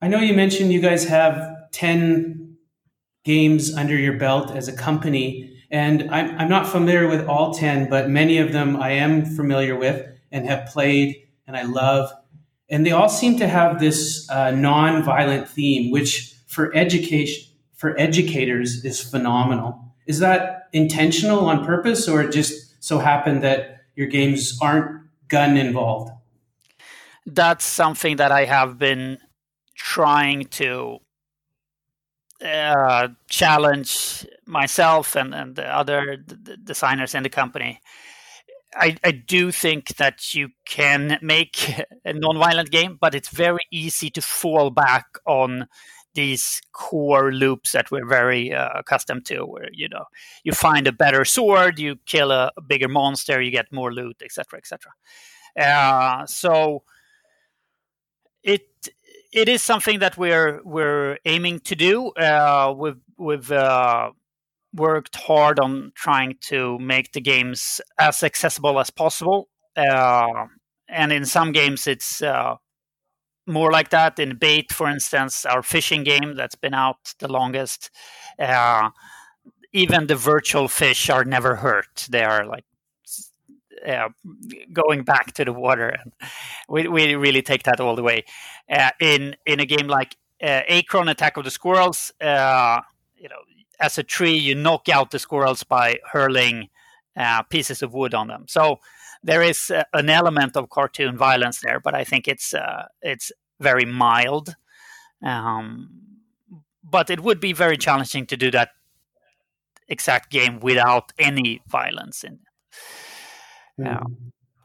I 0.00 0.08
know 0.08 0.18
you 0.18 0.34
mentioned 0.34 0.72
you 0.72 0.80
guys 0.80 1.04
have 1.04 1.54
10 1.72 2.56
games 3.24 3.74
under 3.74 3.96
your 3.96 4.18
belt 4.18 4.50
as 4.50 4.68
a 4.68 4.76
company. 4.76 5.50
And 5.70 6.10
I'm, 6.10 6.38
I'm 6.38 6.48
not 6.48 6.68
familiar 6.68 7.08
with 7.08 7.26
all 7.26 7.54
10, 7.54 7.88
but 7.88 8.10
many 8.10 8.38
of 8.38 8.52
them 8.52 8.76
I 8.76 8.90
am 8.90 9.24
familiar 9.24 9.76
with 9.76 10.06
and 10.30 10.46
have 10.46 10.66
played 10.66 11.16
and 11.46 11.56
I 11.56 11.62
love. 11.62 12.10
And 12.68 12.86
they 12.86 12.92
all 12.92 13.08
seem 13.08 13.38
to 13.38 13.48
have 13.48 13.80
this 13.80 14.28
uh, 14.30 14.50
non-violent 14.50 15.48
theme, 15.48 15.90
which 15.90 16.34
for 16.46 16.74
education, 16.74 17.50
for 17.74 17.98
educators 17.98 18.84
is 18.84 19.00
phenomenal. 19.00 19.94
Is 20.06 20.18
that 20.18 20.68
intentional 20.72 21.46
on 21.46 21.64
purpose, 21.64 22.08
or 22.08 22.28
just 22.28 22.63
so 22.84 22.98
happen 22.98 23.40
that 23.40 23.78
your 23.96 24.06
games 24.06 24.58
aren't 24.60 25.08
gun 25.28 25.56
involved? 25.56 26.12
That's 27.24 27.64
something 27.64 28.16
that 28.16 28.30
I 28.30 28.44
have 28.44 28.78
been 28.78 29.16
trying 29.74 30.44
to 30.60 30.98
uh, 32.44 33.08
challenge 33.30 34.26
myself 34.44 35.16
and, 35.16 35.34
and 35.34 35.56
the 35.56 35.64
other 35.64 36.16
d- 36.16 36.56
designers 36.62 37.14
in 37.14 37.22
the 37.22 37.30
company. 37.30 37.80
I, 38.76 38.98
I 39.02 39.12
do 39.12 39.50
think 39.50 39.96
that 39.96 40.34
you 40.34 40.50
can 40.66 41.18
make 41.22 41.80
a 42.04 42.12
non-violent 42.12 42.70
game, 42.70 42.98
but 43.00 43.14
it's 43.14 43.30
very 43.30 43.64
easy 43.72 44.10
to 44.10 44.20
fall 44.20 44.68
back 44.68 45.06
on 45.26 45.68
these 46.14 46.60
core 46.72 47.32
loops 47.32 47.72
that 47.72 47.90
we're 47.90 48.06
very 48.06 48.52
uh, 48.52 48.68
accustomed 48.74 49.24
to 49.26 49.44
where 49.44 49.68
you 49.72 49.88
know 49.88 50.04
you 50.42 50.52
find 50.52 50.86
a 50.86 50.92
better 50.92 51.24
sword 51.24 51.78
you 51.78 51.96
kill 52.06 52.30
a, 52.30 52.50
a 52.56 52.60
bigger 52.60 52.88
monster 52.88 53.40
you 53.40 53.50
get 53.50 53.72
more 53.72 53.92
loot 53.92 54.20
etc 54.22 54.58
etc 54.58 54.92
uh, 55.60 56.26
so 56.26 56.82
it 58.42 58.68
it 59.32 59.48
is 59.48 59.62
something 59.62 59.98
that 59.98 60.16
we're 60.16 60.60
we're 60.64 61.18
aiming 61.24 61.58
to 61.60 61.74
do. 61.74 62.08
Uh, 62.10 62.72
we've 62.76 63.00
we've 63.18 63.50
uh, 63.50 64.10
worked 64.72 65.16
hard 65.16 65.58
on 65.58 65.92
trying 65.94 66.36
to 66.40 66.78
make 66.78 67.12
the 67.12 67.20
games 67.20 67.80
as 67.98 68.22
accessible 68.22 68.78
as 68.78 68.90
possible. 68.90 69.48
Uh, 69.76 70.46
and 70.88 71.12
in 71.12 71.24
some 71.24 71.50
games 71.50 71.86
it's 71.86 72.22
uh, 72.22 72.54
more 73.46 73.70
like 73.72 73.90
that. 73.90 74.18
In 74.18 74.36
bait 74.36 74.72
for 74.72 74.88
instance 74.88 75.44
our 75.46 75.62
fishing 75.62 76.04
game 76.04 76.34
that's 76.36 76.54
been 76.54 76.74
out 76.74 77.14
the 77.18 77.28
longest 77.28 77.90
uh, 78.38 78.90
even 79.72 80.06
the 80.06 80.16
virtual 80.16 80.68
fish 80.68 81.10
are 81.10 81.24
never 81.24 81.56
hurt. 81.56 82.06
They 82.10 82.24
are 82.24 82.46
like 82.46 82.64
uh, 83.86 84.08
going 84.72 85.02
back 85.02 85.32
to 85.34 85.44
the 85.44 85.52
water 85.52 85.96
we, 86.68 86.88
we 86.88 87.14
really 87.14 87.42
take 87.42 87.64
that 87.64 87.80
all 87.80 87.96
the 87.96 88.02
way. 88.02 88.24
Uh, 88.70 88.90
in 89.00 89.36
in 89.46 89.60
a 89.60 89.66
game 89.66 89.88
like 89.88 90.16
uh, 90.42 90.62
Attack 90.68 91.36
of 91.36 91.44
the 91.44 91.50
Squirrels 91.50 92.12
uh, 92.20 92.80
you 93.16 93.28
know 93.28 93.36
as 93.80 93.98
a 93.98 94.02
tree 94.02 94.36
you 94.36 94.54
knock 94.54 94.88
out 94.88 95.10
the 95.10 95.18
squirrels 95.18 95.62
by 95.64 95.96
hurling 96.12 96.68
uh, 97.16 97.42
pieces 97.42 97.82
of 97.82 97.92
wood 97.92 98.14
on 98.14 98.28
them. 98.28 98.44
So 98.48 98.80
there 99.24 99.42
is 99.42 99.70
uh, 99.70 99.84
an 99.94 100.10
element 100.10 100.56
of 100.56 100.68
cartoon 100.68 101.16
violence 101.16 101.60
there, 101.60 101.80
but 101.80 101.94
I 101.94 102.04
think 102.04 102.28
it's 102.28 102.54
uh, 102.54 102.86
it's 103.02 103.32
very 103.58 103.84
mild. 103.84 104.54
Um, 105.22 105.88
but 106.82 107.08
it 107.10 107.20
would 107.20 107.40
be 107.40 107.54
very 107.54 107.78
challenging 107.78 108.26
to 108.26 108.36
do 108.36 108.50
that 108.50 108.70
exact 109.88 110.30
game 110.30 110.60
without 110.60 111.12
any 111.18 111.62
violence 111.66 112.22
in 112.22 112.34
it. 112.34 113.82
Mm. 113.82 113.96
Uh, 113.96 114.04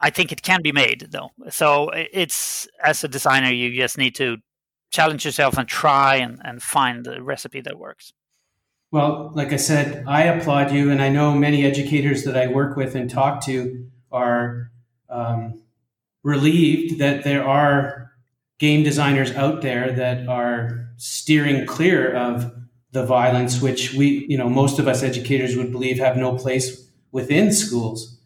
I 0.02 0.10
think 0.10 0.32
it 0.32 0.42
can 0.42 0.62
be 0.62 0.72
made 0.72 1.08
though. 1.10 1.30
So 1.48 1.90
it's 1.94 2.68
as 2.82 3.02
a 3.04 3.08
designer, 3.08 3.50
you 3.50 3.74
just 3.76 3.98
need 3.98 4.14
to 4.16 4.38
challenge 4.90 5.24
yourself 5.24 5.56
and 5.56 5.68
try 5.68 6.16
and, 6.16 6.38
and 6.44 6.62
find 6.62 7.04
the 7.04 7.22
recipe 7.22 7.60
that 7.62 7.78
works. 7.78 8.12
Well, 8.92 9.30
like 9.34 9.52
I 9.52 9.56
said, 9.56 10.04
I 10.06 10.22
applaud 10.24 10.72
you, 10.72 10.90
and 10.90 11.00
I 11.00 11.10
know 11.10 11.32
many 11.32 11.64
educators 11.64 12.24
that 12.24 12.36
I 12.36 12.48
work 12.48 12.76
with 12.76 12.96
and 12.96 13.08
talk 13.08 13.44
to 13.44 13.86
are 14.10 14.70
um, 15.08 15.62
relieved 16.22 16.98
that 16.98 17.24
there 17.24 17.46
are 17.46 18.12
game 18.58 18.82
designers 18.82 19.30
out 19.32 19.62
there 19.62 19.92
that 19.92 20.28
are 20.28 20.88
steering 20.96 21.66
clear 21.66 22.14
of 22.14 22.52
the 22.92 23.06
violence, 23.06 23.60
which 23.60 23.94
we, 23.94 24.26
you 24.28 24.36
know, 24.36 24.48
most 24.48 24.78
of 24.78 24.88
us 24.88 25.02
educators 25.02 25.56
would 25.56 25.72
believe 25.72 25.98
have 25.98 26.16
no 26.16 26.36
place 26.36 26.88
within 27.12 27.52
schools. 27.52 28.18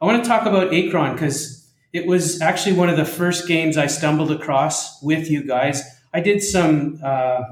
I 0.00 0.04
want 0.06 0.22
to 0.22 0.28
talk 0.28 0.46
about 0.46 0.72
Acron 0.72 1.14
because 1.14 1.70
it 1.92 2.06
was 2.06 2.40
actually 2.40 2.76
one 2.76 2.88
of 2.88 2.96
the 2.96 3.04
first 3.04 3.48
games 3.48 3.76
I 3.76 3.86
stumbled 3.86 4.30
across 4.30 5.02
with 5.02 5.30
you 5.30 5.42
guys. 5.44 5.82
I 6.12 6.20
did 6.20 6.42
some 6.42 7.00
uh, 7.02 7.42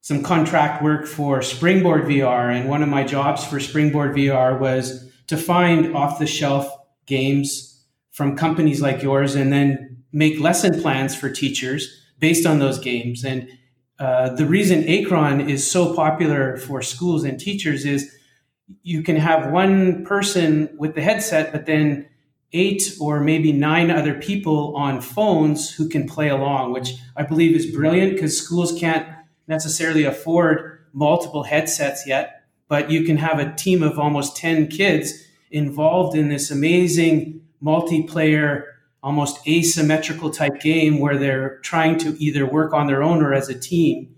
some 0.00 0.22
contract 0.22 0.82
work 0.82 1.06
for 1.06 1.42
Springboard 1.42 2.04
VR, 2.04 2.54
and 2.54 2.68
one 2.68 2.82
of 2.82 2.88
my 2.88 3.04
jobs 3.04 3.44
for 3.44 3.60
Springboard 3.60 4.14
VR 4.14 4.58
was 4.58 5.07
to 5.28 5.36
find 5.36 5.94
off 5.94 6.18
the 6.18 6.26
shelf 6.26 6.68
games 7.06 7.84
from 8.10 8.36
companies 8.36 8.82
like 8.82 9.02
yours 9.02 9.34
and 9.34 9.52
then 9.52 10.02
make 10.12 10.40
lesson 10.40 10.80
plans 10.80 11.14
for 11.14 11.30
teachers 11.30 12.02
based 12.18 12.46
on 12.46 12.58
those 12.58 12.78
games. 12.78 13.24
And 13.24 13.48
uh, 14.00 14.30
the 14.30 14.46
reason 14.46 14.82
Acron 14.84 15.48
is 15.48 15.68
so 15.68 15.94
popular 15.94 16.56
for 16.56 16.82
schools 16.82 17.24
and 17.24 17.38
teachers 17.38 17.84
is 17.84 18.12
you 18.82 19.02
can 19.02 19.16
have 19.16 19.52
one 19.52 20.04
person 20.04 20.68
with 20.78 20.94
the 20.94 21.02
headset, 21.02 21.52
but 21.52 21.66
then 21.66 22.08
eight 22.52 22.96
or 23.00 23.20
maybe 23.20 23.52
nine 23.52 23.90
other 23.90 24.14
people 24.14 24.74
on 24.76 25.00
phones 25.00 25.70
who 25.70 25.88
can 25.88 26.08
play 26.08 26.28
along, 26.28 26.72
which 26.72 26.94
I 27.16 27.22
believe 27.22 27.54
is 27.54 27.66
brilliant 27.66 28.14
because 28.14 28.36
schools 28.36 28.78
can't 28.78 29.06
necessarily 29.46 30.04
afford 30.04 30.80
multiple 30.92 31.42
headsets 31.42 32.06
yet. 32.06 32.37
But 32.68 32.90
you 32.90 33.04
can 33.04 33.16
have 33.16 33.38
a 33.38 33.54
team 33.54 33.82
of 33.82 33.98
almost 33.98 34.36
10 34.36 34.68
kids 34.68 35.26
involved 35.50 36.16
in 36.16 36.28
this 36.28 36.50
amazing 36.50 37.40
multiplayer, 37.62 38.64
almost 39.02 39.46
asymmetrical 39.48 40.30
type 40.30 40.60
game 40.60 40.98
where 40.98 41.16
they're 41.16 41.58
trying 41.60 41.98
to 41.98 42.16
either 42.22 42.46
work 42.46 42.72
on 42.72 42.86
their 42.86 43.02
own 43.02 43.22
or 43.22 43.32
as 43.32 43.48
a 43.48 43.58
team. 43.58 44.14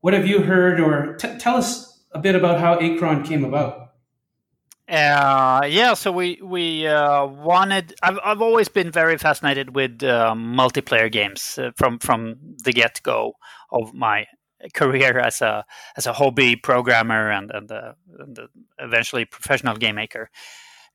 What 0.00 0.14
have 0.14 0.26
you 0.26 0.42
heard, 0.42 0.78
or 0.78 1.16
t- 1.16 1.38
tell 1.38 1.56
us 1.56 2.04
a 2.12 2.18
bit 2.18 2.34
about 2.36 2.60
how 2.60 2.78
Acron 2.78 3.24
came 3.26 3.44
about? 3.44 3.88
Uh, 4.88 5.66
yeah, 5.68 5.92
so 5.94 6.10
we 6.10 6.40
we 6.42 6.86
uh, 6.86 7.26
wanted. 7.26 7.94
I've 8.02 8.18
I've 8.24 8.40
always 8.40 8.68
been 8.68 8.90
very 8.90 9.18
fascinated 9.18 9.74
with 9.74 10.02
uh, 10.02 10.34
multiplayer 10.34 11.12
games 11.12 11.58
uh, 11.58 11.72
from 11.76 11.98
from 11.98 12.36
the 12.64 12.72
get 12.72 13.00
go 13.02 13.34
of 13.70 13.92
my 13.92 14.26
career 14.74 15.18
as 15.18 15.40
a 15.40 15.64
as 15.96 16.06
a 16.06 16.12
hobby 16.12 16.56
programmer 16.56 17.30
and 17.30 17.50
and, 17.52 17.70
uh, 17.70 17.92
and 18.18 18.38
eventually 18.78 19.24
professional 19.24 19.76
game 19.76 19.96
maker. 19.96 20.30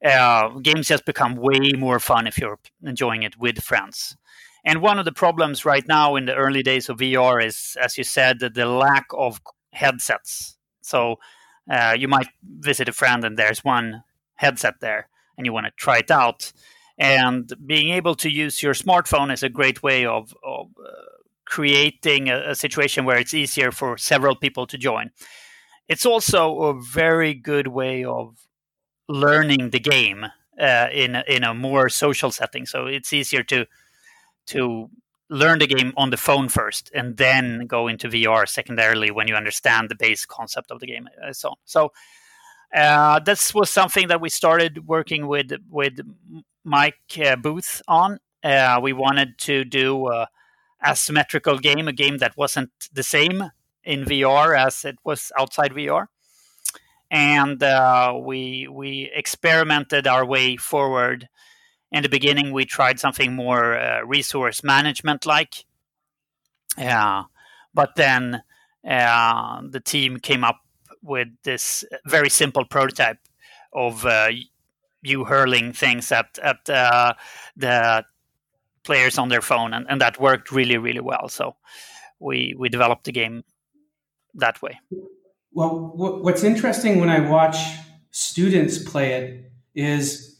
Uh, 0.04 0.50
games 0.60 0.90
just 0.90 1.06
become 1.06 1.36
way 1.36 1.72
more 1.78 2.00
fun 2.00 2.28
if 2.28 2.38
you're 2.38 2.60
enjoying 2.84 3.24
it 3.24 3.38
with 3.38 3.64
friends. 3.64 4.18
And 4.66 4.82
one 4.82 5.00
of 5.00 5.06
the 5.06 5.12
problems 5.14 5.66
right 5.66 5.88
now 5.88 6.16
in 6.16 6.26
the 6.26 6.36
early 6.36 6.64
days 6.64 6.90
of 6.90 6.98
VR 6.98 7.46
is, 7.46 7.78
as 7.82 7.98
you 7.98 8.04
said, 8.04 8.40
the 8.40 8.66
lack 8.66 9.06
of 9.14 9.42
headsets. 9.72 10.58
So 10.82 11.18
uh, 11.70 11.96
you 11.98 12.08
might 12.08 12.28
visit 12.44 12.90
a 12.90 12.94
friend 12.94 13.24
and 13.24 13.38
there's 13.38 13.64
one 13.64 14.04
headset 14.36 14.76
there 14.80 15.10
and 15.38 15.46
you 15.46 15.54
want 15.54 15.66
to 15.66 15.72
try 15.76 16.00
it 16.00 16.12
out. 16.12 16.52
And 16.98 17.52
being 17.66 17.90
able 17.90 18.16
to 18.16 18.30
use 18.30 18.62
your 18.62 18.74
smartphone 18.74 19.34
is 19.34 19.44
a 19.44 19.50
great 19.50 19.82
way 19.84 20.06
of, 20.06 20.34
of 20.44 20.68
uh, 20.80 20.92
creating 21.46 22.30
a, 22.30 22.52
a, 22.52 22.56
situation 22.56 23.06
where 23.06 23.18
it's 23.18 23.34
easier 23.34 23.72
for 23.72 23.98
several 23.98 24.36
people 24.36 24.66
to 24.68 24.78
join. 24.78 25.12
It's 25.88 26.06
also 26.06 26.62
a 26.64 26.82
very 26.82 27.34
good 27.34 27.68
way 27.68 28.04
of 28.04 28.38
learning 29.10 29.72
the 29.72 29.80
game 29.80 30.26
uh, 30.60 30.88
in 30.92 31.18
in 31.28 31.44
a 31.44 31.54
more 31.54 31.90
social 31.90 32.32
setting. 32.32 32.66
So 32.66 32.86
it's 32.88 33.12
easier 33.14 33.44
to 33.44 33.66
to 34.48 34.90
learn 35.30 35.60
the 35.60 35.68
game 35.68 35.94
on 35.98 36.10
the 36.10 36.18
phone 36.18 36.48
first 36.48 36.92
and 36.94 37.18
then 37.18 37.66
go 37.66 37.88
into 37.88 38.08
VR 38.08 38.48
secondarily 38.48 39.10
when 39.10 39.28
you 39.28 39.36
understand 39.36 39.90
the 39.90 39.96
base 39.96 40.26
concept 40.26 40.70
of 40.70 40.80
the 40.80 40.86
game 40.86 41.08
and 41.22 41.32
uh, 41.32 41.34
so 41.34 41.50
on. 41.50 41.56
So 41.66 41.92
uh, 42.74 43.20
this 43.20 43.54
was 43.54 43.70
something 43.70 44.08
that 44.10 44.22
we 44.22 44.30
started 44.30 44.88
working 44.88 45.28
with 45.28 45.52
with 45.70 46.00
Mike 46.64 46.96
uh, 47.24 47.36
Booth 47.36 47.82
on. 47.88 48.20
Uh, 48.44 48.80
we 48.82 48.94
wanted 48.94 49.38
to 49.40 49.64
do 49.64 50.08
a 50.10 50.28
asymmetrical 50.86 51.60
game, 51.60 51.88
a 51.88 51.94
game 51.94 52.18
that 52.18 52.38
wasn't 52.38 52.72
the 52.94 53.04
same 53.04 53.52
in 53.84 54.06
VR 54.06 54.58
as 54.58 54.86
it 54.86 54.98
was 55.04 55.32
outside 55.38 55.74
VR, 55.74 56.08
and 57.12 57.62
uh, 57.62 58.18
we 58.20 58.68
we 58.70 59.12
experimented 59.14 60.08
our 60.08 60.26
way 60.26 60.58
forward. 60.58 61.30
In 61.92 62.02
the 62.02 62.10
beginning 62.10 62.52
we 62.52 62.66
tried 62.66 63.00
something 63.00 63.36
more 63.36 63.78
uh, 63.78 64.02
resource 64.02 64.64
management 64.64 65.28
like 65.28 65.66
yeah 66.76 67.24
but 67.74 67.96
then 67.96 68.44
uh, 68.88 69.62
the 69.70 69.80
team 69.80 70.18
came 70.20 70.44
up 70.44 70.60
with 71.02 71.28
this 71.44 71.84
very 72.06 72.30
simple 72.30 72.66
prototype 72.66 73.20
of 73.74 74.06
uh, 74.06 74.30
you 75.02 75.26
hurling 75.26 75.74
things 75.74 76.12
at 76.12 76.38
at 76.42 76.70
uh, 76.70 77.14
the 77.56 78.04
players 78.84 79.18
on 79.18 79.30
their 79.30 79.42
phone 79.42 79.74
and, 79.74 79.86
and 79.90 80.02
that 80.02 80.20
worked 80.20 80.52
really 80.52 80.78
really 80.78 81.00
well 81.00 81.28
so 81.28 81.56
we 82.20 82.56
we 82.58 82.70
developed 82.70 83.06
the 83.06 83.12
game 83.12 83.44
that 84.34 84.62
way 84.62 84.80
well 85.52 85.92
what's 85.96 86.44
interesting 86.44 87.00
when 87.00 87.10
i 87.10 87.20
watch 87.20 87.58
students 88.12 88.78
play 88.78 89.14
it 89.14 89.52
is 89.76 90.34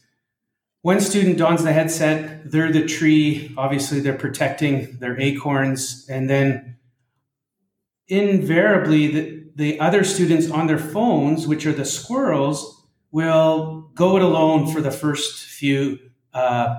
one 0.84 1.00
student 1.00 1.38
dons 1.38 1.64
the 1.64 1.72
headset, 1.72 2.50
they're 2.50 2.70
the 2.70 2.84
tree. 2.84 3.54
Obviously, 3.56 4.00
they're 4.00 4.12
protecting 4.12 4.98
their 4.98 5.18
acorns. 5.18 6.06
And 6.10 6.28
then 6.28 6.76
invariably, 8.06 9.08
the, 9.08 9.44
the 9.56 9.80
other 9.80 10.04
students 10.04 10.50
on 10.50 10.66
their 10.66 10.78
phones, 10.78 11.46
which 11.46 11.64
are 11.64 11.72
the 11.72 11.86
squirrels, 11.86 12.86
will 13.10 13.90
go 13.94 14.18
it 14.18 14.22
alone 14.22 14.70
for 14.70 14.82
the 14.82 14.90
first 14.90 15.46
few 15.46 15.98
uh, 16.34 16.76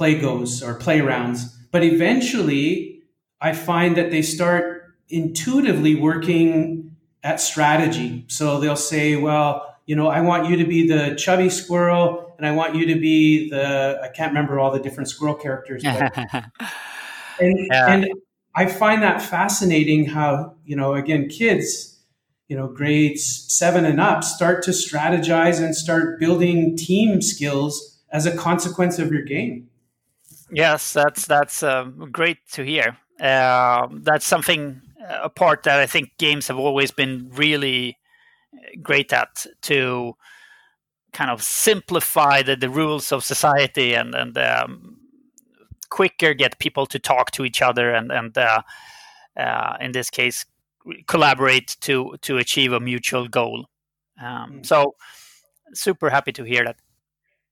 play 0.00 0.18
goes 0.18 0.62
or 0.62 0.72
play 0.72 1.02
rounds. 1.02 1.54
But 1.72 1.84
eventually, 1.84 3.02
I 3.38 3.52
find 3.52 3.98
that 3.98 4.10
they 4.10 4.22
start 4.22 4.94
intuitively 5.10 5.94
working 5.94 6.96
at 7.22 7.38
strategy. 7.38 8.24
So 8.28 8.60
they'll 8.60 8.76
say, 8.76 9.16
well, 9.16 9.76
you 9.84 9.94
know, 9.94 10.08
I 10.08 10.22
want 10.22 10.48
you 10.48 10.56
to 10.56 10.64
be 10.64 10.88
the 10.88 11.14
chubby 11.16 11.50
squirrel 11.50 12.34
and 12.38 12.46
I 12.46 12.52
want 12.52 12.76
you 12.76 12.86
to 12.86 12.98
be 12.98 13.50
the 13.50 14.00
I 14.02 14.08
can't 14.08 14.30
remember 14.30 14.58
all 14.58 14.70
the 14.70 14.80
different 14.80 15.10
squirrel 15.10 15.34
characters. 15.34 15.82
But, 15.82 16.16
and, 17.38 17.66
yeah. 17.70 17.92
and 17.92 18.06
I 18.56 18.64
find 18.64 19.02
that 19.02 19.20
fascinating 19.20 20.06
how, 20.06 20.54
you 20.64 20.76
know, 20.76 20.94
again, 20.94 21.28
kids, 21.28 22.00
you 22.48 22.56
know, 22.56 22.68
grades 22.68 23.44
seven 23.52 23.84
and 23.84 24.00
up 24.00 24.24
start 24.24 24.62
to 24.62 24.70
strategize 24.70 25.62
and 25.62 25.76
start 25.76 26.18
building 26.18 26.74
team 26.74 27.20
skills 27.20 27.98
as 28.10 28.24
a 28.24 28.34
consequence 28.34 28.98
of 28.98 29.12
your 29.12 29.24
game. 29.24 29.66
Yes, 30.52 30.92
that's 30.92 31.26
that's 31.26 31.62
uh, 31.62 31.84
great 32.10 32.38
to 32.52 32.64
hear. 32.64 32.96
Uh, 33.20 33.88
that's 33.92 34.26
something 34.26 34.80
a 35.08 35.28
part 35.28 35.62
that 35.64 35.78
I 35.78 35.86
think 35.86 36.16
games 36.18 36.48
have 36.48 36.58
always 36.58 36.90
been 36.90 37.30
really 37.32 37.98
great 38.82 39.12
at 39.12 39.46
to 39.62 40.16
kind 41.12 41.30
of 41.30 41.42
simplify 41.42 42.42
the, 42.42 42.56
the 42.56 42.70
rules 42.70 43.12
of 43.12 43.24
society 43.24 43.94
and 43.94 44.14
and 44.14 44.36
um, 44.38 44.96
quicker 45.88 46.34
get 46.34 46.58
people 46.58 46.86
to 46.86 46.98
talk 46.98 47.30
to 47.32 47.44
each 47.44 47.62
other 47.62 47.92
and 47.92 48.12
and 48.12 48.36
uh, 48.38 48.62
uh, 49.36 49.76
in 49.80 49.92
this 49.92 50.10
case 50.10 50.44
collaborate 51.06 51.76
to 51.80 52.16
to 52.22 52.38
achieve 52.38 52.72
a 52.72 52.80
mutual 52.80 53.28
goal. 53.28 53.66
Um, 54.20 54.60
mm. 54.60 54.66
so 54.66 54.94
super 55.72 56.10
happy 56.10 56.32
to 56.32 56.44
hear 56.44 56.64
that. 56.64 56.76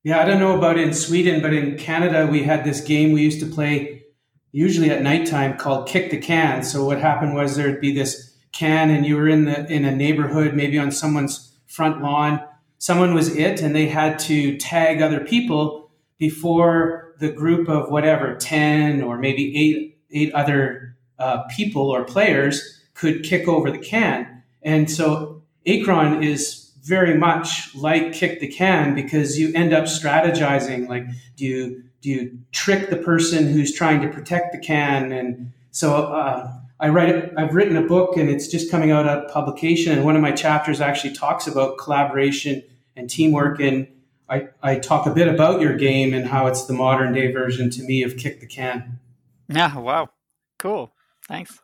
Yeah, 0.08 0.22
I 0.22 0.24
don't 0.24 0.40
know 0.40 0.56
about 0.56 0.78
in 0.78 0.94
Sweden, 0.94 1.42
but 1.42 1.52
in 1.52 1.76
Canada 1.76 2.26
we 2.26 2.42
had 2.42 2.64
this 2.64 2.80
game 2.80 3.12
we 3.12 3.20
used 3.20 3.40
to 3.40 3.46
play 3.46 4.04
usually 4.52 4.88
at 4.88 5.02
nighttime 5.02 5.58
called 5.58 5.86
Kick 5.86 6.10
the 6.10 6.16
Can. 6.16 6.62
So 6.62 6.82
what 6.82 6.98
happened 6.98 7.34
was 7.34 7.56
there'd 7.56 7.78
be 7.78 7.92
this 7.92 8.34
can 8.50 8.88
and 8.88 9.04
you 9.04 9.16
were 9.16 9.28
in 9.28 9.44
the 9.44 9.70
in 9.70 9.84
a 9.84 9.94
neighborhood, 9.94 10.54
maybe 10.54 10.78
on 10.78 10.92
someone's 10.92 11.54
front 11.66 12.00
lawn 12.00 12.42
someone 12.78 13.12
was 13.12 13.36
it 13.36 13.60
and 13.60 13.76
they 13.76 13.86
had 13.86 14.18
to 14.20 14.56
tag 14.56 15.02
other 15.02 15.20
people 15.20 15.90
before 16.16 17.14
the 17.18 17.30
group 17.30 17.68
of 17.68 17.90
whatever 17.90 18.34
10 18.34 19.02
or 19.02 19.18
maybe 19.18 19.54
eight 19.58 19.98
eight 20.10 20.32
other 20.32 20.96
uh, 21.18 21.42
people 21.54 21.90
or 21.90 22.02
players 22.02 22.80
could 22.94 23.22
kick 23.22 23.46
over 23.46 23.70
the 23.70 23.76
can 23.76 24.42
and 24.62 24.90
so 24.90 25.42
acron 25.66 26.24
is 26.24 26.67
very 26.88 27.16
much 27.16 27.74
like 27.74 28.12
kick 28.12 28.40
the 28.40 28.48
can 28.48 28.94
because 28.94 29.38
you 29.38 29.52
end 29.54 29.72
up 29.72 29.84
strategizing 29.84 30.88
like 30.88 31.04
do 31.36 31.44
you 31.44 31.82
do 32.00 32.10
you 32.10 32.38
trick 32.52 32.90
the 32.90 32.96
person 32.96 33.46
who's 33.52 33.74
trying 33.74 34.00
to 34.00 34.08
protect 34.08 34.52
the 34.52 34.58
can 34.58 35.12
and 35.12 35.52
so 35.70 35.94
uh, 35.94 36.52
I 36.80 36.88
write. 36.88 37.32
I've 37.36 37.54
written 37.54 37.76
a 37.76 37.82
book, 37.82 38.16
and 38.16 38.30
it's 38.30 38.46
just 38.46 38.70
coming 38.70 38.90
out 38.90 39.06
of 39.06 39.30
publication. 39.32 39.92
And 39.92 40.04
one 40.04 40.14
of 40.14 40.22
my 40.22 40.32
chapters 40.32 40.80
actually 40.80 41.14
talks 41.14 41.46
about 41.46 41.78
collaboration 41.78 42.62
and 42.96 43.10
teamwork. 43.10 43.60
And 43.60 43.88
I, 44.28 44.48
I 44.62 44.76
talk 44.76 45.06
a 45.06 45.10
bit 45.10 45.26
about 45.26 45.60
your 45.60 45.76
game 45.76 46.14
and 46.14 46.26
how 46.26 46.46
it's 46.46 46.66
the 46.66 46.72
modern 46.72 47.12
day 47.12 47.32
version 47.32 47.70
to 47.70 47.82
me 47.82 48.02
of 48.02 48.16
Kick 48.16 48.40
the 48.40 48.46
Can. 48.46 49.00
Yeah. 49.48 49.76
Wow. 49.76 50.10
Cool. 50.58 50.92
Thanks. 51.26 51.58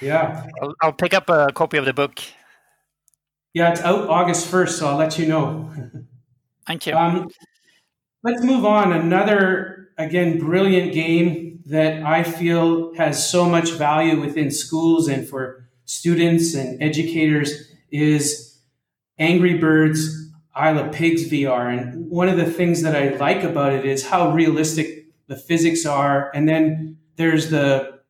Yeah. 0.00 0.46
I'll, 0.60 0.74
I'll 0.82 0.92
pick 0.92 1.14
up 1.14 1.30
a 1.30 1.50
copy 1.54 1.78
of 1.78 1.84
the 1.84 1.94
book. 1.94 2.20
Yeah, 3.54 3.70
it's 3.70 3.80
out 3.82 4.08
August 4.08 4.48
first, 4.48 4.78
so 4.78 4.88
I'll 4.88 4.96
let 4.96 5.16
you 5.16 5.26
know. 5.26 5.72
Thank 6.66 6.86
you. 6.86 6.94
Um, 6.94 7.30
let's 8.24 8.42
move 8.42 8.64
on. 8.64 8.92
Another 8.92 9.90
again 9.96 10.38
brilliant 10.38 10.92
game 10.92 11.60
that 11.66 12.02
I 12.02 12.24
feel 12.24 12.94
has 12.96 13.30
so 13.30 13.48
much 13.48 13.70
value 13.72 14.20
within 14.20 14.50
schools 14.50 15.06
and 15.08 15.26
for 15.26 15.68
students 15.84 16.54
and 16.54 16.82
educators 16.82 17.68
is 17.92 18.58
Angry 19.18 19.56
Birds 19.56 20.32
Isle 20.54 20.80
of 20.80 20.92
Pigs 20.92 21.28
VR. 21.28 21.78
And 21.78 22.10
one 22.10 22.28
of 22.28 22.36
the 22.36 22.50
things 22.50 22.82
that 22.82 22.96
I 22.96 23.16
like 23.16 23.44
about 23.44 23.72
it 23.72 23.84
is 23.84 24.06
how 24.06 24.32
realistic 24.32 25.06
the 25.28 25.36
physics 25.36 25.86
are. 25.86 26.32
And 26.34 26.48
then 26.48 26.98
there's 27.16 27.50
the 27.50 28.00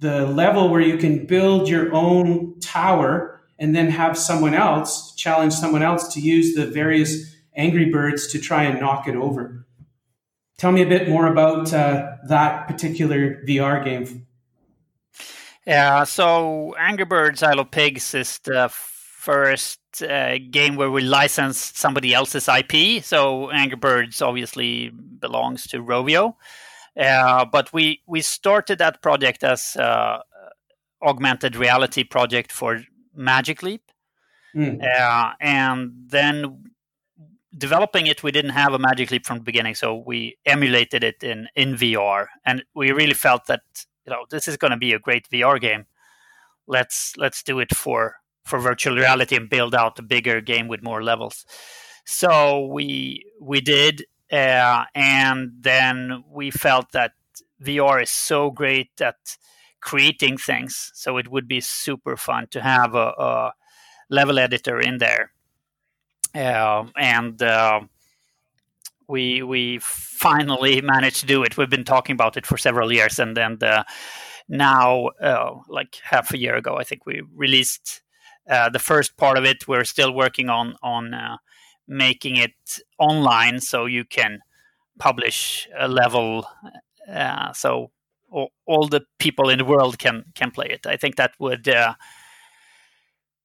the 0.00 0.26
level 0.26 0.68
where 0.68 0.80
you 0.80 0.98
can 0.98 1.24
build 1.26 1.68
your 1.68 1.94
own 1.94 2.58
tower 2.60 3.31
and 3.62 3.76
then 3.76 3.88
have 3.90 4.18
someone 4.18 4.54
else 4.54 5.14
challenge 5.14 5.52
someone 5.52 5.84
else 5.84 6.12
to 6.12 6.20
use 6.20 6.56
the 6.56 6.66
various 6.66 7.32
Angry 7.54 7.84
Birds 7.90 8.26
to 8.32 8.40
try 8.40 8.64
and 8.64 8.80
knock 8.80 9.06
it 9.06 9.14
over. 9.14 9.64
Tell 10.58 10.72
me 10.72 10.82
a 10.82 10.86
bit 10.86 11.08
more 11.08 11.28
about 11.28 11.72
uh, 11.72 12.16
that 12.26 12.66
particular 12.66 13.40
VR 13.46 13.84
game. 13.84 14.26
Yeah, 15.64 16.02
so 16.02 16.74
Angry 16.76 17.04
Birds 17.04 17.40
Isle 17.40 17.60
of 17.60 17.70
Pigs 17.70 18.14
is 18.14 18.40
the 18.42 18.68
first 18.72 19.78
uh, 20.02 20.38
game 20.50 20.74
where 20.74 20.90
we 20.90 21.02
licensed 21.02 21.78
somebody 21.78 22.12
else's 22.12 22.48
IP. 22.48 23.04
So 23.04 23.50
Angry 23.52 23.76
Birds 23.76 24.20
obviously 24.20 24.88
belongs 24.88 25.68
to 25.68 25.78
Rovio. 25.78 26.34
Uh, 26.98 27.44
but 27.44 27.72
we 27.72 28.02
we 28.08 28.22
started 28.22 28.78
that 28.78 29.02
project 29.02 29.44
as 29.44 29.76
uh, 29.76 30.18
augmented 31.00 31.54
reality 31.54 32.02
project 32.04 32.50
for 32.50 32.82
Magic 33.14 33.62
Leap, 33.62 33.90
mm. 34.54 34.82
and 35.40 35.92
then 36.08 36.64
developing 37.56 38.06
it, 38.06 38.22
we 38.22 38.32
didn't 38.32 38.52
have 38.52 38.72
a 38.72 38.78
Magic 38.78 39.10
Leap 39.10 39.26
from 39.26 39.38
the 39.38 39.44
beginning, 39.44 39.74
so 39.74 39.94
we 39.94 40.36
emulated 40.46 41.04
it 41.04 41.22
in 41.22 41.48
in 41.54 41.74
VR, 41.74 42.26
and 42.44 42.64
we 42.74 42.92
really 42.92 43.14
felt 43.14 43.46
that 43.46 43.62
you 44.06 44.12
know 44.12 44.24
this 44.30 44.48
is 44.48 44.56
going 44.56 44.70
to 44.70 44.76
be 44.76 44.92
a 44.92 44.98
great 44.98 45.28
VR 45.30 45.60
game. 45.60 45.86
Let's 46.66 47.14
let's 47.16 47.42
do 47.42 47.58
it 47.60 47.74
for 47.74 48.16
for 48.44 48.58
virtual 48.58 48.96
reality 48.96 49.36
and 49.36 49.48
build 49.48 49.74
out 49.74 49.98
a 49.98 50.02
bigger 50.02 50.40
game 50.40 50.68
with 50.68 50.82
more 50.82 51.02
levels. 51.02 51.44
So 52.04 52.66
we 52.66 53.24
we 53.40 53.60
did, 53.60 54.04
uh, 54.30 54.84
and 54.94 55.52
then 55.60 56.24
we 56.30 56.50
felt 56.50 56.92
that 56.92 57.12
VR 57.62 58.02
is 58.02 58.10
so 58.10 58.50
great 58.50 59.00
at 59.00 59.36
creating 59.82 60.38
things. 60.38 60.90
So 60.94 61.18
it 61.18 61.28
would 61.28 61.46
be 61.46 61.60
super 61.60 62.16
fun 62.16 62.46
to 62.52 62.62
have 62.62 62.94
a, 62.94 63.12
a 63.18 63.52
level 64.08 64.38
editor 64.38 64.80
in 64.80 64.98
there. 64.98 65.32
Uh, 66.34 66.84
and 66.96 67.42
uh, 67.42 67.80
we 69.08 69.42
we 69.42 69.78
finally 69.80 70.80
managed 70.94 71.20
to 71.20 71.26
do 71.26 71.42
it. 71.42 71.58
We've 71.58 71.68
been 71.68 71.84
talking 71.84 72.14
about 72.14 72.36
it 72.38 72.46
for 72.46 72.56
several 72.56 72.90
years, 72.90 73.18
and 73.18 73.36
then 73.36 73.58
now, 74.48 75.08
uh, 75.20 75.58
like 75.68 75.98
half 76.02 76.32
a 76.32 76.38
year 76.38 76.56
ago, 76.56 76.76
I 76.76 76.84
think 76.84 77.04
we 77.04 77.22
released 77.34 78.02
uh, 78.48 78.70
the 78.70 78.78
first 78.78 79.16
part 79.16 79.36
of 79.36 79.44
it. 79.44 79.68
We're 79.68 79.84
still 79.84 80.14
working 80.14 80.48
on 80.48 80.76
on 80.82 81.12
uh, 81.12 81.36
making 81.86 82.36
it 82.36 82.80
online 82.98 83.60
so 83.60 83.86
you 83.86 84.04
can 84.04 84.40
publish 84.98 85.68
a 85.78 85.88
level 85.88 86.46
so 87.54 87.90
all, 88.32 88.50
all, 88.66 88.88
the 88.88 89.02
people 89.18 89.48
in 89.48 89.58
the 89.58 89.64
world 89.64 89.98
can 89.98 90.24
can 90.34 90.50
play 90.50 90.66
it. 90.70 90.86
I 90.86 90.96
think 90.96 91.16
that 91.16 91.32
would 91.38 91.68
uh, 91.68 91.94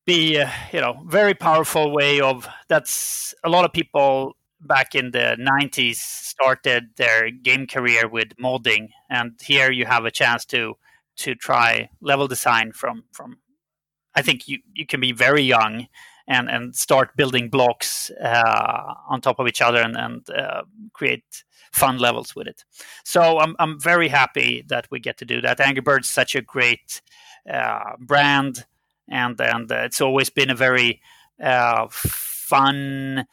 be 0.05 0.39
uh, 0.39 0.49
you 0.71 0.81
know 0.81 1.03
very 1.05 1.33
powerful 1.33 1.91
way 1.91 2.21
of 2.21 2.47
that's 2.67 3.35
a 3.43 3.49
lot 3.49 3.65
of 3.65 3.73
people 3.73 4.35
back 4.59 4.95
in 4.95 5.11
the 5.11 5.37
90s 5.39 5.97
started 5.97 6.89
their 6.97 7.29
game 7.29 7.67
career 7.67 8.07
with 8.07 8.29
modding. 8.41 8.89
And 9.07 9.39
here 9.39 9.71
you 9.71 9.85
have 9.85 10.05
a 10.05 10.11
chance 10.11 10.45
to 10.45 10.75
to 11.17 11.35
try 11.35 11.89
level 12.01 12.27
design 12.27 12.71
from 12.71 13.03
from 13.11 13.37
i 14.15 14.21
think 14.21 14.47
you 14.47 14.59
you 14.73 14.85
can 14.85 14.99
be 14.99 15.11
very 15.11 15.41
young 15.41 15.87
and 16.27 16.49
and 16.49 16.75
start 16.75 17.15
building 17.15 17.49
blocks 17.49 18.11
uh, 18.21 18.93
on 19.07 19.21
top 19.21 19.39
of 19.39 19.47
each 19.47 19.61
other 19.61 19.81
and, 19.81 19.95
and 19.95 20.29
uh, 20.29 20.63
create 20.93 21.43
fun 21.71 21.97
levels 21.97 22.35
with 22.35 22.47
it. 22.47 22.65
So 23.03 23.39
I'm 23.39 23.55
I'm 23.59 23.79
very 23.79 24.09
happy 24.09 24.63
that 24.67 24.87
we 24.91 24.99
get 24.99 25.17
to 25.19 25.25
do 25.25 25.41
that. 25.41 25.59
Angry 25.59 25.81
Birds 25.81 26.09
such 26.09 26.35
a 26.35 26.41
great 26.41 27.01
uh, 27.51 27.95
brand, 27.99 28.65
and 29.07 29.39
and 29.39 29.71
it's 29.71 30.01
always 30.01 30.29
been 30.29 30.49
a 30.49 30.55
very 30.55 31.01
uh, 31.41 31.87
fun. 31.89 33.25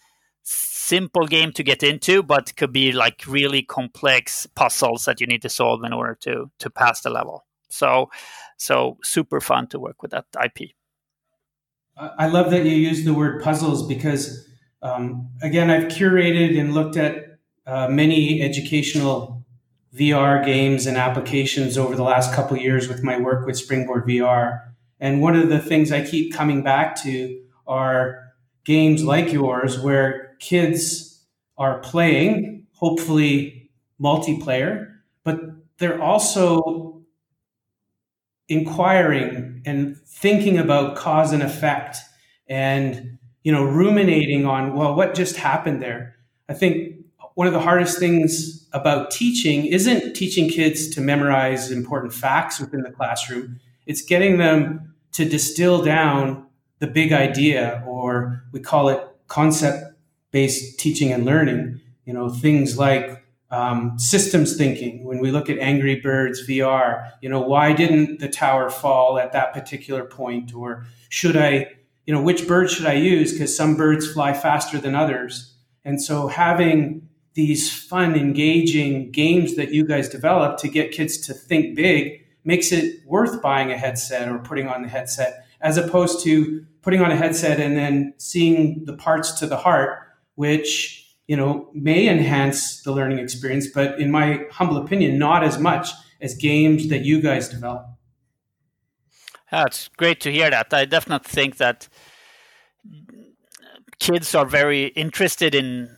Simple 0.47 1.27
game 1.27 1.51
to 1.53 1.63
get 1.63 1.83
into, 1.83 2.23
but 2.23 2.55
could 2.57 2.71
be 2.71 2.93
like 2.93 3.23
really 3.27 3.63
complex 3.63 4.47
puzzles 4.55 5.07
that 5.07 5.19
you 5.19 5.27
need 5.27 5.41
to 5.41 5.49
solve 5.49 5.83
in 5.83 5.95
order 5.95 6.15
to 6.21 6.51
to 6.59 6.69
pass 6.69 7.01
the 7.01 7.09
level. 7.09 7.47
So, 7.75 8.11
so 8.57 8.99
super 9.03 9.41
fun 9.41 9.67
to 9.69 9.81
work 9.81 10.03
with 10.03 10.13
that 10.13 10.27
IP. 10.43 10.75
I 11.97 12.27
love 12.27 12.51
that 12.51 12.65
you 12.65 12.73
use 12.73 13.05
the 13.05 13.15
word 13.15 13.43
puzzles 13.43 13.87
because, 13.87 14.49
um, 14.83 15.29
again, 15.43 15.71
I've 15.71 15.85
curated 15.85 16.59
and 16.59 16.75
looked 16.75 16.97
at 16.97 17.39
uh, 17.67 17.89
many 17.89 18.43
educational 18.43 19.45
VR 19.95 20.45
games 20.45 20.87
and 20.87 20.97
applications 20.97 21.79
over 21.79 21.95
the 21.95 22.03
last 22.03 22.35
couple 22.35 22.57
years 22.57 22.89
with 22.89 23.03
my 23.03 23.19
work 23.19 23.47
with 23.47 23.57
Springboard 23.57 24.07
VR. 24.07 24.61
And 24.99 25.23
one 25.23 25.37
of 25.37 25.49
the 25.49 25.61
things 25.61 25.93
I 25.93 26.05
keep 26.05 26.35
coming 26.35 26.63
back 26.63 27.01
to 27.03 27.41
are 27.67 28.33
games 28.65 29.05
like 29.05 29.33
yours 29.33 29.79
where 29.79 30.37
kids 30.41 31.25
are 31.57 31.79
playing, 31.79 32.67
hopefully 32.73 33.71
multiplayer, 34.01 34.97
but 35.23 35.41
they're 35.79 36.03
also 36.03 37.04
inquiring 38.49 39.63
and 39.65 39.97
thinking 40.07 40.59
about 40.59 40.97
cause 40.97 41.33
and 41.33 41.43
effect 41.43 41.97
and 42.47 43.19
you 43.43 43.53
know 43.53 43.65
ruminating 43.65 44.45
on 44.47 44.75
well 44.75 44.95
what 44.95 45.15
just 45.15 45.37
happened 45.37 45.81
there? 45.81 46.17
I 46.49 46.55
think 46.55 46.97
one 47.35 47.47
of 47.47 47.53
the 47.53 47.61
hardest 47.61 47.99
things 47.99 48.69
about 48.73 49.11
teaching 49.11 49.67
isn't 49.67 50.15
teaching 50.15 50.49
kids 50.49 50.89
to 50.91 51.01
memorize 51.01 51.71
important 51.71 52.13
facts 52.13 52.61
within 52.61 52.83
the 52.83 52.91
classroom. 52.91 53.61
It's 53.87 54.03
getting 54.03 54.39
them 54.39 54.95
to 55.13 55.25
distill 55.25 55.83
down 55.83 56.47
the 56.79 56.87
big 56.87 57.13
idea 57.13 57.83
or 57.87 58.43
we 58.53 58.61
call 58.61 58.89
it 58.89 59.01
concept 59.27 59.95
based 60.31 60.79
teaching 60.79 61.13
and 61.13 61.25
learning. 61.25 61.81
You 62.05 62.13
know 62.13 62.29
things 62.29 62.79
like 62.79 63.24
um, 63.55 63.99
systems 63.99 64.57
thinking. 64.57 65.05
When 65.05 65.19
we 65.19 65.31
look 65.31 65.49
at 65.49 65.59
angry 65.59 66.01
birds 66.01 66.47
vr 66.47 67.11
you 67.23 67.29
know 67.29 67.41
why 67.41 67.73
didn't 67.73 68.19
the 68.19 68.29
tower 68.29 68.71
fall 68.71 69.19
at 69.19 69.33
that 69.33 69.53
particular 69.53 70.05
point? 70.05 70.55
Or 70.55 70.87
should 71.09 71.37
i 71.37 71.69
you 72.07 72.15
know 72.15 72.23
which 72.23 72.49
bird 72.49 72.71
should 72.71 72.87
i 72.87 72.95
use? 72.95 73.33
Because 73.33 73.57
some 73.57 73.77
birds 73.77 74.11
fly 74.11 74.33
faster 74.33 74.79
than 74.79 74.95
others. 74.95 75.55
And 75.85 76.03
so 76.03 76.29
having 76.29 77.09
these 77.35 77.73
fun 77.73 78.15
engaging 78.15 79.11
games 79.11 79.57
that 79.57 79.73
you 79.73 79.85
guys 79.87 80.09
develop 80.09 80.59
to 80.59 80.69
get 80.69 80.93
kids 80.93 81.19
to 81.19 81.35
think 81.35 81.77
big 81.77 82.25
makes 82.45 82.73
it 82.73 83.01
worth 83.07 83.43
buying 83.43 83.71
a 83.71 83.77
headset 83.77 84.29
or 84.29 84.39
putting 84.39 84.69
on 84.69 84.83
the 84.83 84.89
headset 84.89 85.47
as 85.61 85.77
opposed 85.77 86.23
to 86.25 86.65
putting 86.83 87.01
on 87.01 87.11
a 87.11 87.17
headset 87.17 87.59
and 87.59 87.77
then 87.77 88.15
seeing 88.19 88.85
the 88.85 88.93
parts 88.93 89.33
to 89.33 89.47
the 89.47 89.57
heart 89.57 89.99
which 90.37 91.04
you 91.27 91.37
know, 91.37 91.71
may 91.73 92.09
enhance 92.09 92.83
the 92.83 92.93
learning 92.93 93.19
experience, 93.19 93.67
but 93.69 93.99
in 93.99 94.11
my 94.11 94.45
humble 94.51 94.77
opinion, 94.77 95.19
not 95.19 95.43
as 95.43 95.59
much 95.59 95.91
as 96.21 96.35
games 96.35 96.89
that 96.89 97.05
you 97.05 97.21
guys 97.21 97.49
develop. 97.49 97.87
That's 99.51 99.89
great 99.97 100.21
to 100.21 100.33
hear 100.33 100.51
that. 100.51 100.73
I 100.73 100.85
definitely 100.85 101.31
think 101.31 101.57
that 101.59 101.89
kids 104.01 104.35
are 104.35 104.47
very 104.47 104.87
interested 104.89 105.55
in 105.55 105.97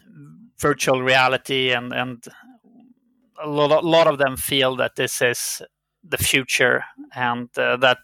virtual 0.59 1.03
reality 1.03 1.73
and, 1.73 1.93
and 1.93 2.25
a 3.43 3.49
lot, 3.49 3.85
lot 3.85 4.07
of 4.07 4.19
them 4.19 4.37
feel 4.37 4.77
that 4.77 4.97
this 4.97 5.21
is 5.21 5.63
the 6.03 6.19
future 6.19 6.85
and 7.15 7.49
uh, 7.59 7.77
that 7.77 7.99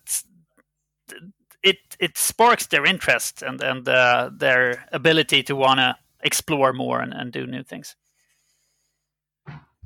it 1.62 1.76
it 2.00 2.18
sparks 2.18 2.66
their 2.66 2.84
interest 2.84 3.42
and 3.42 3.62
and 3.62 3.88
uh, 3.88 4.30
their 4.36 4.86
ability 4.92 5.42
to 5.44 5.54
want 5.54 5.78
to 5.78 5.94
explore 6.22 6.72
more 6.72 7.00
and, 7.00 7.12
and 7.12 7.32
do 7.32 7.46
new 7.46 7.62
things. 7.62 7.96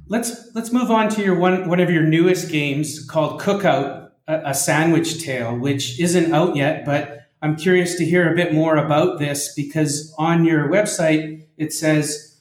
Let's 0.09 0.55
let's 0.55 0.73
move 0.73 0.91
on 0.91 1.09
to 1.11 1.23
your 1.23 1.35
one 1.35 1.69
one 1.69 1.81
of 1.81 1.91
your 1.91 2.05
newest 2.05 2.51
games 2.51 3.05
called 3.05 3.41
Cookout, 3.41 4.11
a, 4.29 4.51
a 4.51 4.55
sandwich 4.55 5.23
tale, 5.23 5.59
which 5.59 5.99
isn't 5.99 6.33
out 6.33 6.55
yet, 6.55 6.85
but 6.85 7.23
I'm 7.43 7.57
curious 7.57 7.97
to 7.97 8.05
hear 8.05 8.33
a 8.33 8.37
bit 8.37 8.55
more 8.55 8.77
about 8.77 9.19
this 9.19 9.53
because 9.55 10.15
on 10.17 10.45
your 10.45 10.69
website 10.69 11.47
it 11.57 11.73
says 11.73 12.39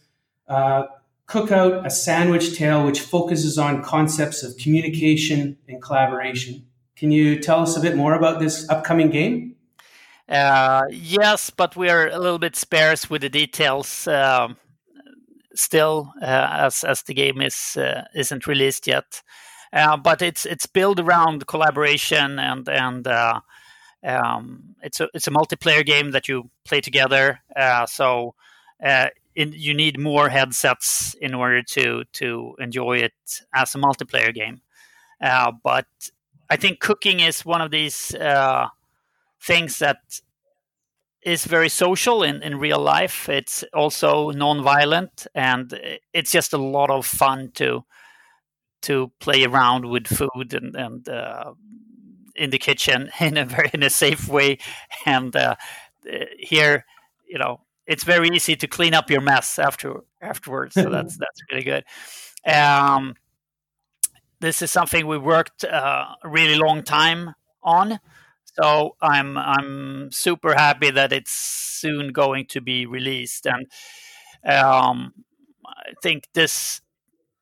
uh, 0.47 0.83
Cookout, 1.27 1.85
a 1.85 1.89
sandwich 1.89 2.55
tale 2.55 2.85
which 2.85 3.01
focuses 3.01 3.57
on 3.57 3.83
concepts 3.83 4.43
of 4.43 4.55
communication 4.57 5.57
and 5.67 5.81
collaboration. 5.81 6.65
Can 6.95 7.11
you 7.11 7.39
tell 7.39 7.61
us 7.61 7.75
a 7.75 7.81
bit 7.81 7.95
more 7.95 8.13
about 8.13 8.39
this 8.39 8.69
upcoming 8.69 9.09
game? 9.09 9.54
Uh, 10.27 10.83
yes, 10.89 11.49
but 11.51 11.75
we 11.75 11.89
are 11.89 12.07
a 12.07 12.17
little 12.19 12.39
bit 12.39 12.55
sparse 12.55 13.09
with 13.09 13.21
the 13.21 13.29
details 13.29 14.07
um, 14.07 14.57
still, 15.55 16.13
uh, 16.21 16.47
as 16.51 16.83
as 16.83 17.03
the 17.03 17.13
game 17.13 17.41
is 17.41 17.77
uh, 17.77 18.03
isn't 18.15 18.47
released 18.47 18.87
yet. 18.87 19.21
Uh, 19.73 19.97
but 19.97 20.21
it's 20.21 20.45
it's 20.45 20.65
built 20.67 20.99
around 20.99 21.47
collaboration 21.47 22.39
and 22.39 22.67
and 22.69 23.07
uh, 23.07 23.39
um, 24.03 24.75
it's 24.83 24.99
a 25.01 25.09
it's 25.13 25.27
a 25.27 25.31
multiplayer 25.31 25.85
game 25.85 26.11
that 26.11 26.27
you 26.27 26.49
play 26.65 26.81
together. 26.81 27.39
Uh, 27.55 27.85
so 27.85 28.35
in, 29.35 29.53
you 29.53 29.73
need 29.73 29.99
more 29.99 30.29
headsets 30.29 31.15
in 31.21 31.33
order 31.33 31.61
to 31.63 32.03
to 32.13 32.55
enjoy 32.59 32.97
it 32.97 33.13
as 33.53 33.75
a 33.75 33.79
multiplayer 33.79 34.33
game. 34.33 34.61
but 35.63 35.87
I 36.49 36.57
think 36.57 36.79
cooking 36.79 37.21
is 37.21 37.45
one 37.45 37.61
of 37.61 37.71
these 37.71 38.13
things 39.41 39.79
that 39.79 39.97
is 41.21 41.45
very 41.45 41.69
social 41.69 42.23
in, 42.23 42.43
in 42.43 42.59
real 42.59 42.79
life. 42.79 43.27
It's 43.29 43.63
also 43.73 44.29
non-violent, 44.29 45.27
and 45.33 45.99
it's 46.13 46.31
just 46.31 46.53
a 46.53 46.57
lot 46.57 46.89
of 46.89 47.05
fun 47.05 47.51
to 47.55 47.83
to 48.83 49.11
play 49.19 49.43
around 49.43 49.85
with 49.85 50.07
food 50.07 50.53
and 50.53 50.75
and 50.75 51.09
uh, 51.09 51.53
in 52.35 52.51
the 52.51 52.59
kitchen 52.59 53.09
in 53.19 53.37
a 53.37 53.45
very 53.45 53.71
in 53.73 53.83
a 53.83 53.89
safe 53.89 54.27
way. 54.27 54.59
And 55.05 55.35
uh, 55.35 55.55
here, 56.37 56.85
you 57.27 57.39
know, 57.39 57.61
it's 57.87 58.03
very 58.03 58.29
easy 58.29 58.55
to 58.55 58.67
clean 58.67 58.93
up 58.93 59.09
your 59.09 59.21
mess 59.21 59.59
after 59.59 60.01
afterwards. 60.21 60.75
So 60.75 60.89
that's 60.89 61.17
that's 61.23 61.41
really 61.51 61.63
good. 61.63 61.83
Um, 62.45 63.15
this 64.39 64.61
is 64.61 64.69
something 64.69 65.07
we 65.07 65.17
worked 65.17 65.63
uh, 65.63 66.05
a 66.23 66.29
really 66.29 66.55
long 66.55 66.83
time 66.83 67.33
on. 67.63 67.99
So 68.61 68.95
I'm 69.01 69.37
I'm 69.37 70.11
super 70.11 70.53
happy 70.55 70.89
that 70.91 71.11
it's 71.11 71.31
soon 71.31 72.09
going 72.13 72.45
to 72.47 72.61
be 72.61 72.85
released, 72.85 73.45
and 73.45 73.65
um, 74.45 75.13
I 75.65 75.93
think 76.01 76.29
this 76.33 76.81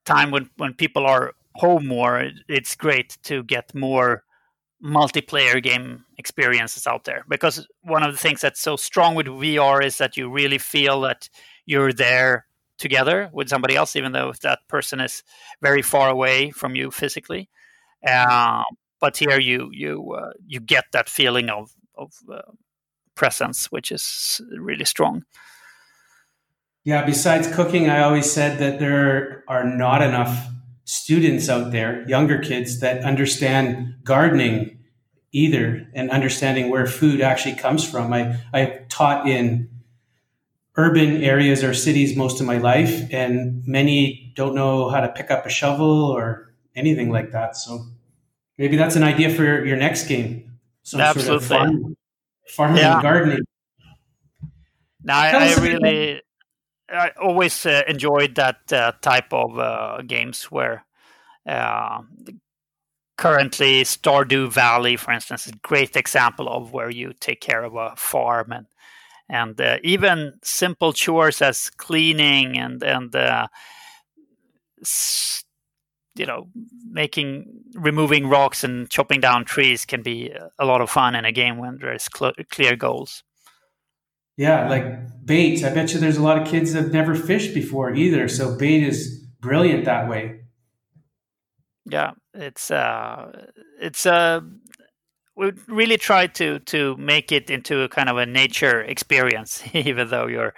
time 0.05 0.31
when 0.31 0.49
when 0.57 0.73
people 0.73 1.05
are 1.05 1.33
home 1.55 1.87
more, 1.87 2.29
it's 2.49 2.75
great 2.75 3.17
to 3.23 3.43
get 3.43 3.75
more 3.75 4.23
multiplayer 4.83 5.63
game 5.63 6.05
experiences 6.17 6.87
out 6.87 7.05
there 7.05 7.25
because 7.29 7.67
one 7.83 8.03
of 8.03 8.11
the 8.11 8.17
things 8.17 8.41
that's 8.41 8.61
so 8.61 8.75
strong 8.75 9.15
with 9.15 9.27
VR 9.27 9.81
is 9.81 9.97
that 9.97 10.17
you 10.17 10.29
really 10.29 10.57
feel 10.57 11.01
that 11.01 11.29
you're 11.65 11.93
there 11.93 12.45
together 12.77 13.29
with 13.33 13.49
somebody 13.49 13.75
else, 13.75 13.95
even 13.95 14.11
though 14.11 14.33
that 14.43 14.59
person 14.67 14.99
is 14.99 15.23
very 15.61 15.81
far 15.81 16.09
away 16.09 16.51
from 16.51 16.75
you 16.75 16.91
physically. 16.91 17.49
Uh, 18.07 18.63
but 19.03 19.17
here 19.17 19.37
you 19.37 19.69
you 19.73 20.13
uh, 20.13 20.31
you 20.47 20.61
get 20.61 20.85
that 20.93 21.09
feeling 21.09 21.49
of 21.49 21.75
of 21.95 22.13
uh, 22.31 22.53
presence, 23.15 23.69
which 23.69 23.91
is 23.91 24.39
really 24.57 24.85
strong. 24.85 25.25
Yeah. 26.85 27.05
Besides 27.05 27.53
cooking, 27.53 27.89
I 27.89 28.01
always 28.01 28.31
said 28.31 28.59
that 28.59 28.79
there 28.79 29.43
are 29.49 29.65
not 29.65 30.01
enough 30.01 30.47
students 30.85 31.49
out 31.49 31.73
there, 31.73 32.07
younger 32.07 32.39
kids 32.39 32.79
that 32.79 33.03
understand 33.03 33.95
gardening 34.05 34.79
either 35.33 35.85
and 35.93 36.09
understanding 36.09 36.69
where 36.69 36.87
food 36.87 37.19
actually 37.19 37.55
comes 37.55 37.83
from. 37.83 38.13
I, 38.13 38.37
I 38.53 38.85
taught 38.87 39.27
in 39.27 39.69
urban 40.77 41.21
areas 41.21 41.61
or 41.61 41.73
cities 41.73 42.15
most 42.15 42.39
of 42.39 42.47
my 42.47 42.57
life, 42.57 43.03
and 43.11 43.63
many 43.67 44.31
don't 44.37 44.55
know 44.55 44.89
how 44.89 45.01
to 45.01 45.09
pick 45.09 45.29
up 45.29 45.45
a 45.45 45.49
shovel 45.49 46.05
or 46.17 46.53
anything 46.73 47.11
like 47.11 47.31
that. 47.31 47.57
So 47.57 47.85
maybe 48.57 48.77
that's 48.77 48.95
an 48.95 49.03
idea 49.03 49.29
for 49.29 49.43
your 49.43 49.77
next 49.77 50.07
game. 50.07 50.59
Some 50.83 51.01
Absolutely. 51.01 51.47
Sort 51.47 51.61
of 51.61 51.69
farm, 51.69 51.97
farming 52.47 52.77
yeah. 52.77 52.93
and 52.93 53.01
gardening. 53.01 53.39
Now, 55.03 55.19
I, 55.19 55.29
I 55.29 55.55
really, 55.55 56.21
I 56.89 57.11
always 57.21 57.65
uh, 57.65 57.83
enjoyed 57.87 58.35
that 58.35 58.71
uh, 58.71 58.93
type 59.01 59.33
of 59.33 59.59
uh, 59.59 60.01
games 60.03 60.45
where 60.45 60.85
uh, 61.47 62.01
currently 63.17 63.83
Stardew 63.83 64.51
Valley, 64.51 64.95
for 64.95 65.11
instance, 65.11 65.47
is 65.47 65.53
a 65.53 65.57
great 65.57 65.95
example 65.95 66.47
of 66.47 66.71
where 66.71 66.89
you 66.89 67.13
take 67.19 67.41
care 67.41 67.63
of 67.63 67.75
a 67.75 67.95
farm 67.95 68.51
and 68.51 68.67
and 69.29 69.59
uh, 69.59 69.77
even 69.83 70.33
simple 70.43 70.91
chores 70.93 71.41
as 71.41 71.69
cleaning 71.69 72.57
and 72.57 72.83
and 72.83 73.15
uh, 73.15 73.47
you 76.15 76.25
know 76.25 76.47
making 76.89 77.45
removing 77.73 78.27
rocks 78.27 78.63
and 78.63 78.89
chopping 78.89 79.19
down 79.19 79.45
trees 79.45 79.85
can 79.85 80.01
be 80.01 80.31
a 80.59 80.65
lot 80.65 80.81
of 80.81 80.89
fun 80.89 81.15
in 81.15 81.25
a 81.25 81.31
game 81.31 81.57
when 81.57 81.77
there's 81.79 82.07
cl- 82.15 82.33
clear 82.51 82.75
goals. 82.75 83.23
Yeah, 84.37 84.67
like 84.67 85.25
bait. 85.25 85.63
I 85.63 85.73
bet 85.73 85.93
you 85.93 85.99
there's 85.99 86.17
a 86.17 86.23
lot 86.23 86.41
of 86.41 86.47
kids 86.47 86.73
that 86.73 86.83
have 86.83 86.93
never 86.93 87.13
fished 87.15 87.53
before 87.53 87.93
either. 87.93 88.27
So 88.27 88.57
bait 88.57 88.83
is 88.83 89.25
brilliant 89.39 89.85
that 89.85 90.09
way. 90.09 90.41
Yeah, 91.85 92.11
it's 92.33 92.71
uh, 92.71 93.45
it's 93.79 94.05
uh, 94.05 94.41
we 95.35 95.51
really 95.67 95.97
try 95.97 96.27
to 96.27 96.59
to 96.59 96.95
make 96.97 97.31
it 97.31 97.49
into 97.49 97.81
a 97.81 97.89
kind 97.89 98.09
of 98.09 98.17
a 98.17 98.25
nature 98.25 98.81
experience, 98.81 99.63
even 99.73 100.09
though 100.09 100.27
you're 100.27 100.53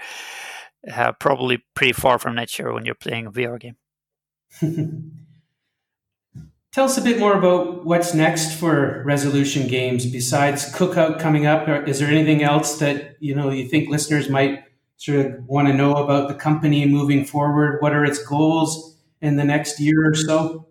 uh, 0.92 1.12
probably 1.14 1.64
pretty 1.74 1.94
far 1.94 2.20
from 2.20 2.36
nature 2.36 2.72
when 2.74 2.86
you're 2.86 2.96
playing 2.96 3.26
a 3.26 3.32
VR 3.32 3.60
game. 3.60 3.76
Tell 6.76 6.84
us 6.84 6.98
a 6.98 7.02
bit 7.02 7.20
more 7.20 7.38
about 7.38 7.86
what's 7.86 8.14
next 8.14 8.52
for 8.60 9.02
Resolution 9.06 9.66
Games 9.70 10.06
besides 10.06 10.74
Cookout 10.74 11.22
coming 11.22 11.46
up. 11.46 11.70
Is 11.88 12.00
there 12.00 12.10
anything 12.10 12.44
else 12.44 12.80
that 12.80 13.16
you 13.22 13.34
know 13.34 13.50
you 13.50 13.70
think 13.70 13.88
listeners 13.88 14.28
might 14.28 14.62
sort 14.98 15.26
of 15.26 15.46
want 15.46 15.70
to 15.70 15.74
know 15.74 15.94
about 15.94 16.28
the 16.28 16.34
company 16.34 16.86
moving 16.86 17.24
forward? 17.24 17.82
What 17.82 17.94
are 17.94 18.04
its 18.04 18.22
goals 18.22 19.00
in 19.22 19.38
the 19.38 19.46
next 19.46 19.80
year 19.80 20.10
or 20.10 20.16
so? 20.16 20.68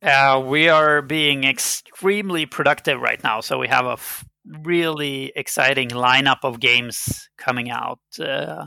Uh, 0.00 0.44
we 0.46 0.68
are 0.68 1.02
being 1.02 1.42
extremely 1.42 2.46
productive 2.46 3.00
right 3.00 3.20
now. 3.24 3.40
So 3.40 3.58
we 3.58 3.66
have 3.66 3.84
a 3.84 3.94
f- 3.94 4.24
really 4.62 5.32
exciting 5.34 5.88
lineup 5.88 6.44
of 6.44 6.60
games 6.60 7.28
coming 7.36 7.68
out. 7.68 7.98
Uh, 8.16 8.66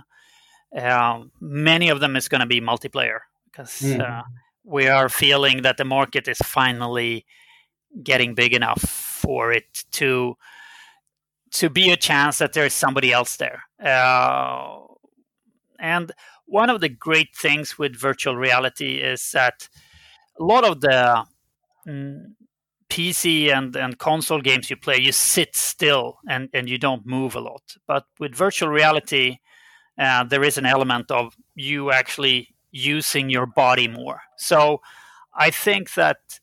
uh, 0.78 1.24
many 1.40 1.88
of 1.88 2.02
them 2.02 2.18
is 2.18 2.28
going 2.28 2.42
to 2.42 2.48
be 2.48 2.60
multiplayer 2.60 3.20
because 3.50 3.80
mm. 3.80 4.24
We 4.64 4.88
are 4.88 5.10
feeling 5.10 5.64
that 5.64 5.78
the 5.78 5.86
market 5.86 6.28
is 6.28 6.38
finally 6.40 7.26
getting 8.04 8.36
big 8.36 8.54
enough 8.54 8.82
for 8.82 9.52
it 9.52 9.84
to 9.92 10.36
to 11.52 11.70
be 11.70 11.92
a 11.92 11.98
chance 11.98 12.38
that 12.38 12.54
there 12.54 12.66
is 12.66 12.74
somebody 12.74 13.12
else 13.12 13.36
there. 13.36 13.64
Uh, 13.84 14.80
and 15.80 16.14
one 16.46 16.70
of 16.70 16.80
the 16.80 16.88
great 16.88 17.36
things 17.36 17.78
with 17.78 18.00
virtual 18.00 18.38
reality 18.38 19.00
is 19.02 19.32
that 19.32 19.68
a 20.40 20.44
lot 20.44 20.64
of 20.64 20.80
the 20.80 21.26
mm, 21.86 22.24
PC 22.90 23.54
and, 23.54 23.76
and 23.76 23.98
console 23.98 24.42
games 24.42 24.70
you 24.70 24.78
play, 24.78 24.98
you 24.98 25.12
sit 25.12 25.56
still 25.56 26.20
and, 26.30 26.50
and 26.54 26.70
you 26.70 26.78
don't 26.78 27.06
move 27.06 27.36
a 27.36 27.42
lot. 27.42 27.76
But 27.86 28.06
with 28.18 28.34
virtual 28.34 28.70
reality, 28.70 29.40
uh, 29.98 30.24
there 30.24 30.44
is 30.44 30.58
an 30.58 30.66
element 30.66 31.12
of 31.12 31.36
you 31.56 31.92
actually 31.92 32.51
using 32.72 33.30
your 33.30 33.46
body 33.46 33.88
more. 33.88 34.22
So 34.38 34.82
I 35.34 35.52
think 35.52 35.94
that 35.94 36.40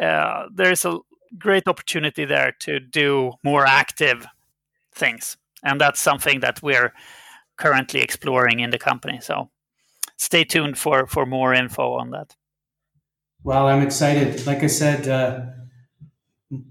uh, 0.00 0.46
there's 0.52 0.84
a 0.84 0.98
great 1.38 1.66
opportunity 1.66 2.24
there 2.24 2.52
to 2.60 2.80
do 2.80 3.32
more 3.42 3.66
active 3.66 4.26
things. 4.94 5.36
And 5.62 5.80
that's 5.80 6.00
something 6.00 6.40
that 6.40 6.62
we're 6.62 6.92
currently 7.56 8.00
exploring 8.00 8.60
in 8.60 8.70
the 8.70 8.78
company. 8.78 9.20
So 9.20 9.50
stay 10.16 10.44
tuned 10.44 10.78
for, 10.78 11.06
for 11.06 11.26
more 11.26 11.54
info 11.54 11.94
on 11.94 12.10
that. 12.10 12.36
Well, 13.42 13.68
I'm 13.68 13.82
excited. 13.82 14.46
Like 14.46 14.62
I 14.62 14.66
said, 14.66 15.08
uh, 15.08 15.46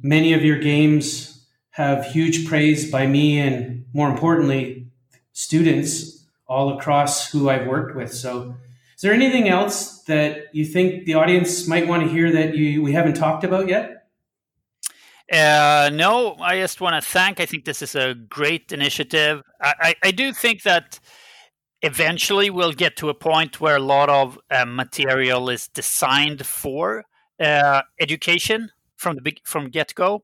many 0.02 0.34
of 0.34 0.44
your 0.44 0.60
games 0.60 1.48
have 1.72 2.06
huge 2.06 2.48
praise 2.48 2.89
by 2.89 3.08
me 3.08 3.39
and 3.39 3.86
more 3.94 4.10
importantly, 4.10 4.88
students 5.34 6.26
all 6.48 6.78
across 6.78 7.32
who 7.32 7.50
I've 7.50 7.68
worked 7.68 7.96
with. 7.96 8.13
So, 8.13 8.56
there 9.06 9.13
anything 9.13 9.48
else 9.48 10.02
that 10.04 10.48
you 10.52 10.65
think 10.65 11.06
the 11.06 11.13
audience 11.13 11.68
might 11.68 11.88
want 11.88 12.04
to 12.04 12.10
hear 12.10 12.32
that 12.32 12.56
you, 12.56 12.82
we 12.82 12.91
haven't 12.91 13.13
talked 13.13 13.44
about 13.44 13.70
yet? 13.70 14.08
Uh, 15.32 15.89
no, 15.94 16.36
I 16.39 16.58
just 16.58 16.82
want 16.82 17.02
to 17.02 17.08
thank. 17.08 17.39
I 17.39 17.46
think 17.46 17.65
this 17.65 17.82
is 17.82 17.96
a 17.96 18.15
great 18.15 18.72
initiative. 18.72 19.44
I, 19.62 19.74
I, 19.80 19.96
I 20.06 20.12
do 20.12 20.34
think 20.34 20.63
that 20.63 21.00
eventually 21.82 22.50
we'll 22.50 22.74
get 22.74 22.96
to 22.98 23.10
a 23.10 23.13
point 23.13 23.62
where 23.62 23.76
a 23.76 23.82
lot 23.82 24.10
of 24.10 24.39
uh, 24.50 24.65
material 24.65 25.50
is 25.50 25.68
designed 25.68 26.46
for 26.46 27.06
uh, 27.39 27.84
education 28.00 28.72
from 28.98 29.18
the 29.18 29.38
from 29.44 29.70
get 29.70 29.94
go. 29.94 30.24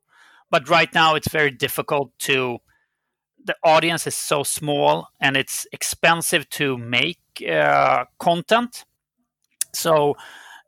But 0.49 0.69
right 0.69 0.93
now, 0.93 1.15
it's 1.15 1.29
very 1.29 1.51
difficult 1.51 2.11
to. 2.19 2.57
The 3.45 3.55
audience 3.63 4.05
is 4.07 4.15
so 4.15 4.43
small, 4.43 5.07
and 5.19 5.35
it's 5.35 5.65
expensive 5.71 6.47
to 6.51 6.77
make 6.77 7.19
uh, 7.49 8.05
content. 8.19 8.85
So, 9.73 10.15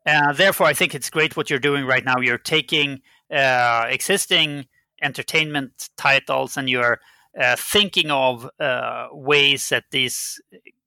uh, 0.06 0.34
therefore, 0.34 0.68
I 0.68 0.74
think 0.74 0.96
it's 0.96 1.10
great 1.10 1.38
what 1.38 1.50
you're 1.50 1.60
doing 1.60 1.86
right 1.86 2.04
now. 2.04 2.20
You're 2.20 2.38
taking 2.38 3.02
uh, 3.32 3.86
existing 3.90 4.66
entertainment 5.02 5.90
titles 5.98 6.58
and 6.58 6.70
you're 6.70 7.00
uh, 7.40 7.56
thinking 7.58 8.10
of 8.10 8.50
uh, 8.60 9.08
ways 9.12 9.70
that 9.70 9.86
these 9.92 10.42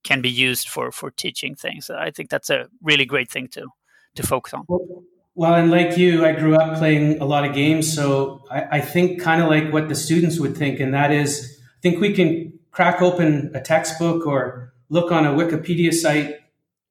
can 0.04 0.22
be 0.22 0.30
used 0.30 0.68
for 0.68 0.92
for 0.92 1.10
teaching 1.10 1.54
things. 1.54 1.90
I 1.90 2.10
think 2.10 2.30
that's 2.30 2.50
a 2.50 2.68
really 2.82 3.04
great 3.04 3.30
thing 3.30 3.48
to 3.48 3.66
to 4.14 4.22
focus 4.22 4.54
on. 4.54 4.64
Well, 5.34 5.54
and 5.54 5.70
like 5.70 5.98
you, 5.98 6.24
I 6.24 6.32
grew 6.32 6.54
up 6.54 6.78
playing 6.78 7.20
a 7.20 7.26
lot 7.26 7.44
of 7.44 7.54
games, 7.54 7.92
so 7.92 8.42
I, 8.50 8.78
I 8.78 8.80
think 8.80 9.20
kind 9.20 9.42
of 9.42 9.48
like 9.48 9.70
what 9.70 9.88
the 9.88 9.94
students 9.94 10.38
would 10.38 10.56
think, 10.56 10.80
and 10.80 10.94
that 10.94 11.10
is, 11.12 11.55
I 11.76 11.80
think 11.80 12.00
we 12.00 12.12
can 12.12 12.58
crack 12.70 13.02
open 13.02 13.50
a 13.54 13.60
textbook 13.60 14.26
or 14.26 14.72
look 14.88 15.12
on 15.12 15.26
a 15.26 15.32
Wikipedia 15.32 15.92
site 15.92 16.36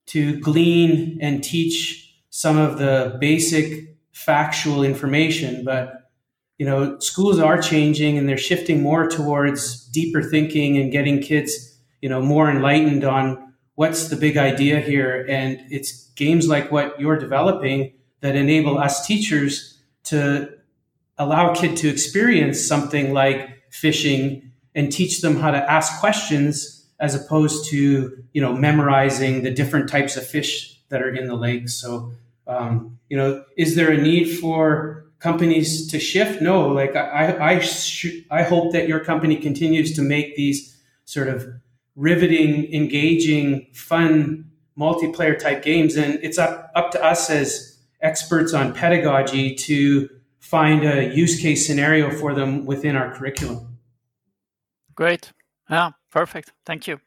to 0.07 0.39
glean 0.39 1.17
and 1.21 1.43
teach 1.43 2.13
some 2.29 2.57
of 2.57 2.77
the 2.77 3.17
basic 3.19 3.95
factual 4.11 4.83
information, 4.83 5.63
but 5.63 6.11
you 6.57 6.65
know, 6.65 6.97
schools 6.99 7.39
are 7.39 7.61
changing 7.61 8.17
and 8.17 8.29
they're 8.29 8.37
shifting 8.37 8.81
more 8.81 9.09
towards 9.09 9.85
deeper 9.87 10.23
thinking 10.23 10.77
and 10.77 10.91
getting 10.91 11.21
kids, 11.21 11.77
you 12.01 12.07
know, 12.07 12.21
more 12.21 12.49
enlightened 12.49 13.03
on 13.03 13.53
what's 13.75 14.07
the 14.07 14.15
big 14.15 14.37
idea 14.37 14.79
here. 14.79 15.25
And 15.27 15.59
it's 15.69 16.09
games 16.15 16.47
like 16.47 16.71
what 16.71 16.99
you're 16.99 17.19
developing 17.19 17.93
that 18.21 18.35
enable 18.35 18.77
us 18.77 19.05
teachers 19.05 19.77
to 20.05 20.49
allow 21.17 21.51
a 21.51 21.55
kid 21.55 21.75
to 21.77 21.89
experience 21.89 22.65
something 22.65 23.13
like 23.13 23.49
fishing 23.69 24.44
and 24.75 24.91
teach 24.91 25.21
them 25.21 25.37
how 25.37 25.49
to 25.51 25.71
ask 25.71 25.99
questions 25.99 26.85
as 26.99 27.15
opposed 27.15 27.69
to 27.69 28.23
you 28.33 28.41
know 28.41 28.53
memorizing 28.53 29.43
the 29.43 29.51
different 29.51 29.89
types 29.89 30.17
of 30.17 30.27
fish 30.27 30.79
that 30.89 31.01
are 31.01 31.13
in 31.13 31.27
the 31.27 31.35
lake. 31.35 31.69
So 31.69 32.11
um, 32.45 32.99
you 33.09 33.17
know 33.17 33.43
is 33.57 33.75
there 33.75 33.91
a 33.91 33.97
need 33.97 34.25
for 34.25 35.05
companies 35.19 35.87
to 35.87 35.99
shift? 35.99 36.41
No 36.41 36.67
like 36.67 36.95
i 36.95 37.55
I, 37.55 37.59
sh- 37.59 38.23
I 38.29 38.43
hope 38.43 38.73
that 38.73 38.87
your 38.87 38.99
company 39.03 39.37
continues 39.37 39.95
to 39.95 40.01
make 40.01 40.35
these 40.35 40.77
sort 41.05 41.27
of 41.27 41.47
riveting 41.95 42.71
engaging 42.73 43.67
fun 43.73 44.51
multiplayer 44.77 45.39
type 45.39 45.63
games. 45.63 45.95
And 45.95 46.19
it's 46.21 46.37
up, 46.37 46.71
up 46.75 46.91
to 46.91 47.03
us 47.03 47.29
as 47.29 47.79
experts 48.01 48.53
on 48.53 48.73
pedagogy 48.73 49.55
to 49.55 50.09
find 50.39 50.83
a 50.83 51.15
use 51.15 51.39
case 51.41 51.65
scenario 51.65 52.11
for 52.11 52.33
them 52.33 52.65
within 52.65 52.95
our 52.95 53.15
curriculum 53.15 53.74
great 54.95 55.31
yeah 55.69 55.91
perfect 56.11 56.51
thank 56.65 56.87
you 56.87 56.99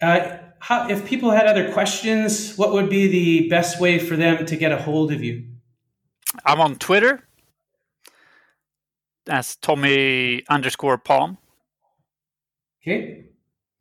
uh, 0.00 0.38
how, 0.58 0.88
if 0.88 1.06
people 1.06 1.30
had 1.30 1.46
other 1.46 1.72
questions, 1.72 2.56
what 2.56 2.72
would 2.72 2.90
be 2.90 3.08
the 3.08 3.48
best 3.48 3.80
way 3.80 3.98
for 3.98 4.16
them 4.16 4.44
to 4.46 4.56
get 4.56 4.72
a 4.72 4.76
hold 4.76 5.12
of 5.12 5.22
you? 5.22 5.44
I'm 6.44 6.60
on 6.60 6.76
Twitter 6.76 7.22
as 9.28 9.56
Tommy 9.56 10.44
underscore 10.48 10.98
Palm. 10.98 11.38
Okay, 12.82 13.26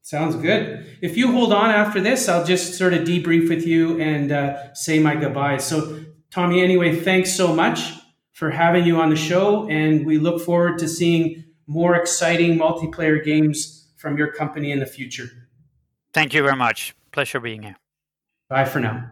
sounds 0.01 0.36
good. 0.36 0.86
If 1.01 1.17
you 1.17 1.31
hold 1.31 1.53
on 1.53 1.69
after 1.69 2.01
this, 2.01 2.29
I'll 2.29 2.45
just 2.45 2.75
sort 2.75 2.93
of 2.93 3.01
debrief 3.01 3.49
with 3.49 3.65
you 3.67 3.99
and 3.99 4.31
uh, 4.31 4.73
say 4.73 4.99
my 4.99 5.15
goodbyes. 5.15 5.65
So, 5.65 5.99
Tommy, 6.31 6.62
anyway, 6.62 6.95
thanks 6.95 7.34
so 7.34 7.53
much 7.53 7.93
for 8.31 8.49
having 8.49 8.86
you 8.86 8.99
on 8.99 9.10
the 9.10 9.15
show, 9.15 9.67
and 9.69 10.05
we 10.05 10.17
look 10.17 10.41
forward 10.41 10.79
to 10.79 10.88
seeing 10.88 11.44
more 11.67 11.95
exciting 11.95 12.58
multiplayer 12.58 13.23
games 13.23 13.91
from 13.97 14.17
your 14.17 14.32
company 14.32 14.71
in 14.71 14.80
the 14.80 14.86
future. 14.86 15.30
Thank 16.13 16.34
you 16.34 16.43
very 16.43 16.56
much. 16.56 16.95
Pleasure 17.12 17.39
being 17.39 17.63
here. 17.63 17.75
Bye 18.49 18.65
for 18.65 18.80
now. 18.80 19.10